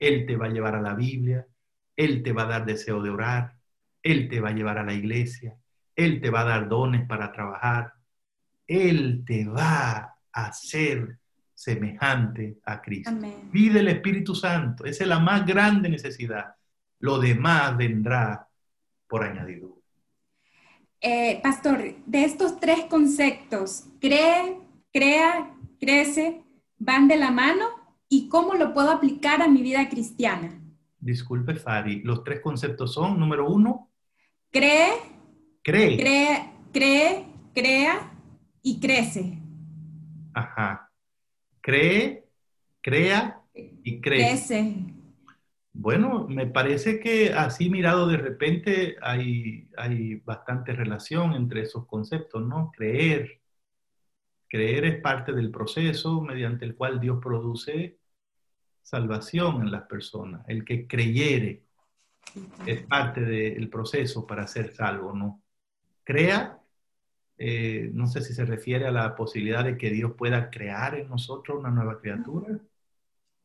[0.00, 1.46] Él te va a llevar a la Biblia,
[1.94, 3.55] Él te va a dar deseo de orar,
[4.06, 5.56] Él te va a llevar a la iglesia,
[5.94, 7.92] Él te va a dar dones para trabajar,
[8.66, 11.18] Él te va a hacer
[11.54, 13.12] semejante a Cristo.
[13.50, 16.54] Pide el Espíritu Santo, esa es la más grande necesidad.
[17.00, 18.46] Lo demás vendrá
[19.08, 19.74] por añadidura.
[21.00, 26.42] Eh, pastor, de estos tres conceptos, ¿cree crea, crece,
[26.78, 27.66] van de la mano
[28.08, 30.58] y cómo lo puedo aplicar a mi vida cristiana.
[30.98, 33.90] Disculpe, Fari, los tres conceptos son, número uno,
[34.50, 34.90] cree,
[35.62, 38.12] cree, cree, cree crea
[38.62, 39.38] y crece.
[40.34, 40.90] Ajá.
[41.62, 42.28] Cree,
[42.82, 44.02] crea y crece.
[44.02, 44.74] crece.
[45.72, 52.46] Bueno, me parece que así mirado de repente hay, hay bastante relación entre esos conceptos,
[52.46, 52.70] ¿no?
[52.76, 53.40] Creer,
[54.48, 57.98] Creer es parte del proceso mediante el cual Dios produce
[58.82, 60.44] salvación en las personas.
[60.46, 61.65] El que creyere
[62.66, 65.42] es parte del proceso para ser salvo, ¿no?
[66.04, 66.58] Crea,
[67.38, 71.08] eh, no sé si se refiere a la posibilidad de que Dios pueda crear en
[71.08, 72.58] nosotros una nueva criatura,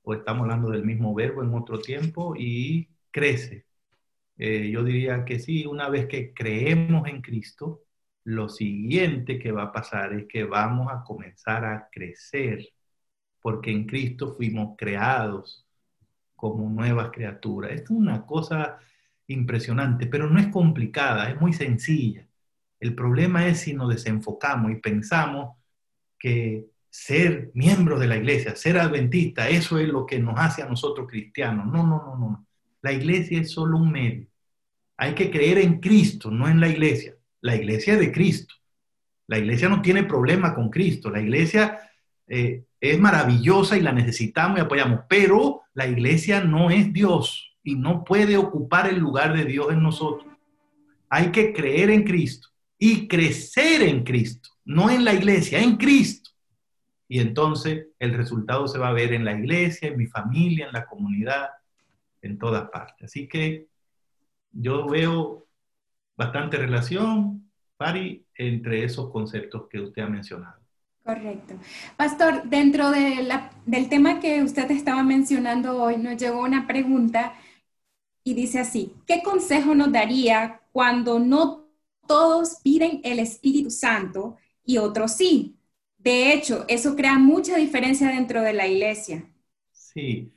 [0.03, 3.65] o estamos hablando del mismo verbo en otro tiempo, y crece.
[4.37, 7.83] Eh, yo diría que sí, una vez que creemos en Cristo,
[8.23, 12.69] lo siguiente que va a pasar es que vamos a comenzar a crecer,
[13.41, 15.65] porque en Cristo fuimos creados
[16.41, 17.71] como nuevas criaturas.
[17.71, 18.79] Es una cosa
[19.27, 22.27] impresionante, pero no es complicada, es muy sencilla.
[22.79, 25.55] El problema es si nos desenfocamos y pensamos
[26.19, 30.67] que ser miembro de la iglesia, ser adventista, eso es lo que nos hace a
[30.67, 31.67] nosotros cristianos.
[31.67, 32.47] No, no, no, no.
[32.81, 34.27] La iglesia es solo un medio.
[34.97, 38.55] Hay que creer en Cristo, no en la iglesia la iglesia de Cristo.
[39.27, 41.09] La iglesia no tiene problema con Cristo.
[41.09, 41.79] La iglesia
[42.27, 47.75] eh, es maravillosa y la necesitamos y apoyamos, pero la iglesia no es Dios y
[47.75, 50.35] no puede ocupar el lugar de Dios en nosotros.
[51.07, 56.31] Hay que creer en Cristo y crecer en Cristo, no en la iglesia, en Cristo.
[57.07, 60.73] Y entonces el resultado se va a ver en la iglesia, en mi familia, en
[60.73, 61.49] la comunidad,
[62.23, 63.05] en todas partes.
[63.05, 63.67] Así que
[64.51, 65.45] yo veo
[66.17, 70.60] bastante relación, Pari, entre esos conceptos que usted ha mencionado.
[71.03, 71.55] Correcto.
[71.97, 77.33] Pastor, dentro del tema que usted estaba mencionando hoy, nos llegó una pregunta
[78.23, 81.67] y dice así, ¿qué consejo nos daría cuando no
[82.07, 85.57] todos piden el Espíritu Santo y otros sí?
[85.97, 89.25] De hecho, eso crea mucha diferencia dentro de la iglesia.
[89.71, 90.33] Sí,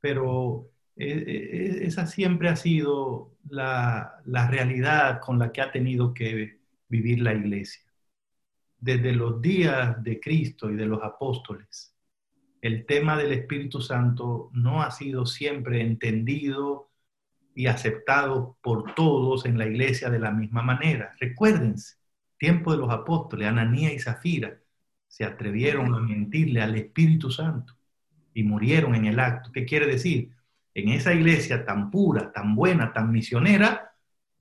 [0.00, 6.14] pero eh, eh, esa siempre ha sido la, la realidad con la que ha tenido
[6.14, 7.83] que vivir la iglesia.
[8.84, 11.96] Desde los días de Cristo y de los apóstoles,
[12.60, 16.90] el tema del Espíritu Santo no ha sido siempre entendido
[17.54, 21.14] y aceptado por todos en la iglesia de la misma manera.
[21.18, 21.96] Recuérdense,
[22.36, 24.58] tiempo de los apóstoles, Ananía y Zafira
[25.08, 27.72] se atrevieron a mentirle al Espíritu Santo
[28.34, 29.50] y murieron en el acto.
[29.50, 30.36] ¿Qué quiere decir?
[30.74, 33.93] En esa iglesia tan pura, tan buena, tan misionera,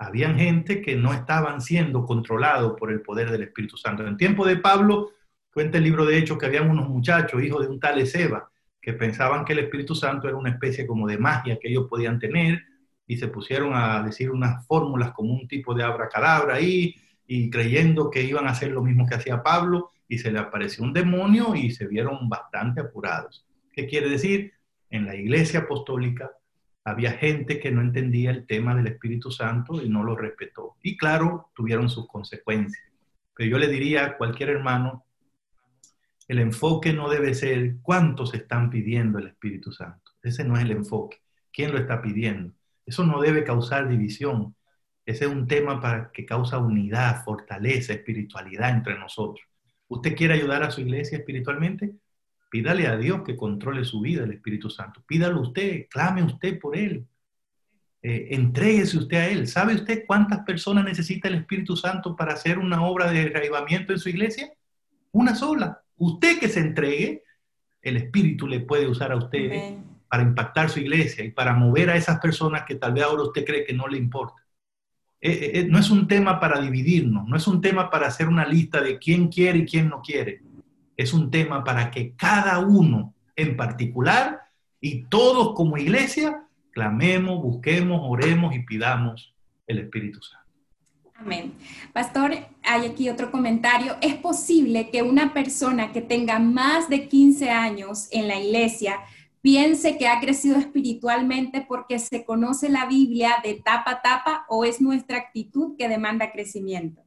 [0.06, 4.06] habían gente que no estaban siendo controlados por el poder del Espíritu Santo.
[4.06, 5.12] En tiempo de Pablo,
[5.54, 8.49] cuenta el libro de Hechos que habían unos muchachos, hijos de un tal Ezeba,
[8.82, 12.20] que pensaban que el Espíritu Santo era una especie como de magia que ellos podían
[12.20, 12.62] tener
[13.08, 16.95] y se pusieron a decir unas fórmulas como un tipo de abracadabra ahí
[17.26, 20.84] y creyendo que iban a hacer lo mismo que hacía Pablo y se le apareció
[20.84, 23.45] un demonio y se vieron bastante apurados.
[23.72, 24.54] ¿Qué quiere decir?
[24.89, 26.32] En la iglesia apostólica
[26.86, 30.75] había gente que no entendía el tema del Espíritu Santo y no lo respetó.
[30.81, 32.84] Y claro, tuvieron sus consecuencias.
[33.36, 35.05] Pero yo le diría a cualquier hermano,
[36.27, 40.11] el enfoque no debe ser cuántos están pidiendo el Espíritu Santo.
[40.21, 41.17] Ese no es el enfoque.
[41.51, 42.53] ¿Quién lo está pidiendo?
[42.86, 44.55] Eso no debe causar división.
[45.05, 49.45] Ese es un tema para que causa unidad, fortaleza, espiritualidad entre nosotros.
[49.88, 51.93] ¿Usted quiere ayudar a su iglesia espiritualmente?
[52.54, 55.04] Pídale a Dios que controle su vida, el Espíritu Santo.
[55.08, 57.04] Pídalo usted, clame usted por Él.
[57.99, 59.47] Eh, entréguese usted a Él.
[59.47, 63.97] ¿Sabe usted cuántas personas necesita el Espíritu Santo para hacer una obra de reavivamiento en
[63.97, 64.54] su iglesia?
[65.14, 65.82] Una sola.
[65.97, 67.24] Usted que se entregue,
[67.82, 71.95] el Espíritu le puede usar a usted para impactar su iglesia y para mover a
[71.95, 74.43] esas personas que tal vez ahora usted cree que no le importa.
[75.20, 78.28] Eh, eh, eh, no es un tema para dividirnos, no es un tema para hacer
[78.28, 80.42] una lista de quién quiere y quién no quiere.
[80.95, 84.41] Es un tema para que cada uno en particular
[84.79, 89.33] y todos como iglesia clamemos, busquemos, oremos y pidamos
[89.67, 90.43] el Espíritu Santo.
[91.15, 91.53] Amén.
[91.93, 92.31] Pastor,
[92.63, 93.95] hay aquí otro comentario.
[94.01, 98.99] ¿Es posible que una persona que tenga más de 15 años en la iglesia
[99.41, 104.65] piense que ha crecido espiritualmente porque se conoce la Biblia de tapa a tapa o
[104.65, 107.03] es nuestra actitud que demanda crecimiento?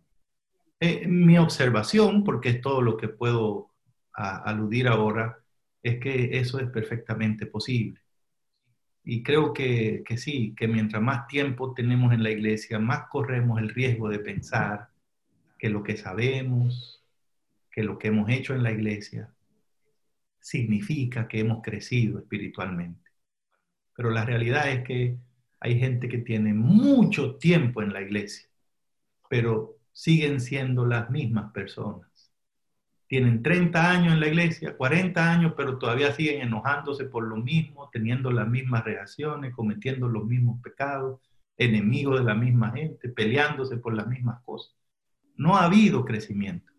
[0.81, 3.71] Eh, mi observación, porque es todo lo que puedo
[4.17, 5.39] aludir ahora,
[5.83, 8.01] es que eso es perfectamente posible.
[9.05, 13.61] Y creo que, que sí, que mientras más tiempo tenemos en la iglesia, más corremos
[13.61, 14.89] el riesgo de pensar
[15.59, 17.05] que lo que sabemos,
[17.71, 19.31] que lo que hemos hecho en la iglesia,
[20.41, 23.11] significa que hemos crecido espiritualmente.
[23.95, 25.19] Pero la realidad es que
[25.61, 28.49] hay gente que tiene mucho tiempo en la iglesia,
[29.29, 32.09] pero siguen siendo las mismas personas.
[33.09, 37.89] Tienen 30 años en la iglesia, 40 años, pero todavía siguen enojándose por lo mismo,
[37.93, 41.21] teniendo las mismas reacciones, cometiendo los mismos pecados,
[41.57, 44.75] enemigos de la misma gente, peleándose por las mismas cosas.
[45.37, 46.73] No ha habido crecimiento.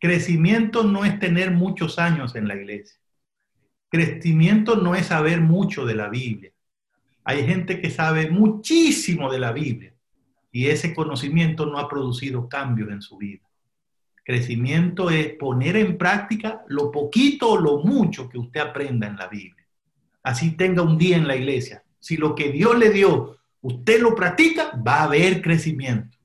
[0.00, 2.98] Crecimiento no es tener muchos años en la iglesia.
[3.90, 6.52] Crecimiento no es saber mucho de la Biblia.
[7.22, 9.94] Hay gente que sabe muchísimo de la Biblia
[10.50, 13.49] y ese conocimiento no ha producido cambios en su vida.
[14.30, 19.28] Crecimiento es poner en práctica lo poquito o lo mucho que usted aprenda en la
[19.28, 19.66] Biblia.
[20.22, 21.82] Así tenga un día en la iglesia.
[21.98, 26.16] Si lo que Dios le dio, usted lo practica, va a haber crecimiento.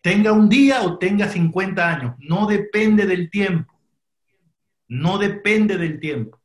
[0.00, 3.72] Tenga un día o tenga 50 años, no depende del tiempo.
[4.88, 6.42] No depende del tiempo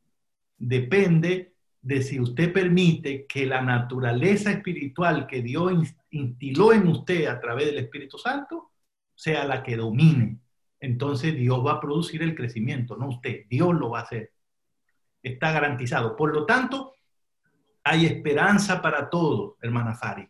[0.58, 7.40] depende de si usted permite que la naturaleza espiritual que Dios instiló en usted a
[7.40, 8.72] través del Espíritu Santo
[9.14, 10.38] sea la que domine.
[10.80, 14.32] Entonces Dios va a producir el crecimiento, no usted, Dios lo va a hacer.
[15.22, 16.16] Está garantizado.
[16.16, 16.94] Por lo tanto,
[17.82, 20.28] hay esperanza para todos, hermana Fari.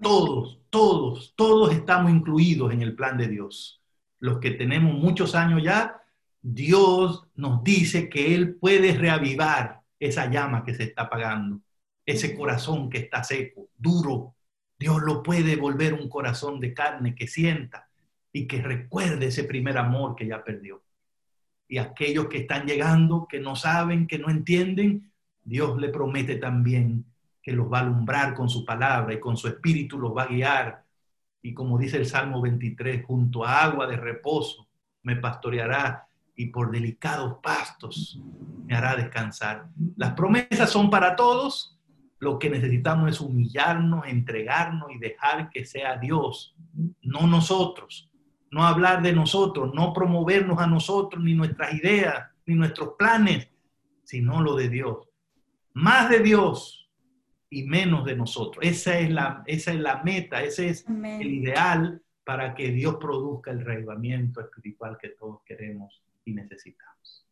[0.00, 3.82] Todos, todos, todos estamos incluidos en el plan de Dios.
[4.20, 6.02] Los que tenemos muchos años ya
[6.40, 11.60] Dios nos dice que Él puede reavivar esa llama que se está apagando,
[12.06, 14.34] ese corazón que está seco, duro.
[14.78, 17.87] Dios lo puede volver un corazón de carne que sienta.
[18.32, 20.82] Y que recuerde ese primer amor que ya perdió.
[21.68, 25.12] Y aquellos que están llegando, que no saben, que no entienden,
[25.44, 27.04] Dios le promete también
[27.42, 30.28] que los va a alumbrar con su palabra y con su espíritu los va a
[30.28, 30.84] guiar.
[31.42, 34.68] Y como dice el Salmo 23, junto a agua de reposo
[35.02, 38.20] me pastoreará y por delicados pastos
[38.66, 39.68] me hará descansar.
[39.96, 41.78] Las promesas son para todos.
[42.20, 46.54] Lo que necesitamos es humillarnos, entregarnos y dejar que sea Dios,
[47.02, 48.07] no nosotros.
[48.50, 53.48] No hablar de nosotros, no promovernos a nosotros, ni nuestras ideas, ni nuestros planes,
[54.04, 55.08] sino lo de Dios.
[55.74, 56.88] Más de Dios
[57.50, 58.64] y menos de nosotros.
[58.64, 63.50] Esa es la, esa es la meta, ese es el ideal para que Dios produzca
[63.50, 67.26] el reavivamiento espiritual que todos queremos y necesitamos.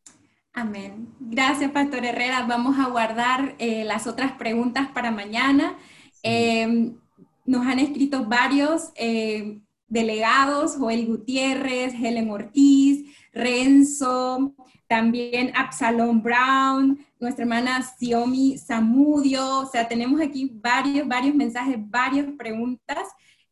[0.55, 1.09] Amén.
[1.21, 2.47] Gracias, Pastor Herrera.
[2.47, 5.77] Vamos a guardar eh, las otras preguntas para mañana.
[6.23, 6.97] Em,
[7.45, 14.55] nos han escrito varios eh, delegados, Joel Gutiérrez, Helen Ortiz, Renzo,
[14.89, 19.61] también Absalom Brown, nuestra hermana Xiomi Samudio.
[19.61, 23.09] O sea, tenemos aquí varios, varios mensajes, varias preguntas.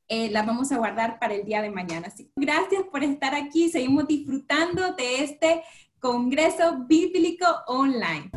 [0.09, 2.09] Eh, las vamos a guardar para el día de mañana.
[2.09, 3.69] Así gracias por estar aquí.
[3.69, 5.63] Seguimos disfrutando de este
[5.99, 8.31] Congreso Bíblico Online.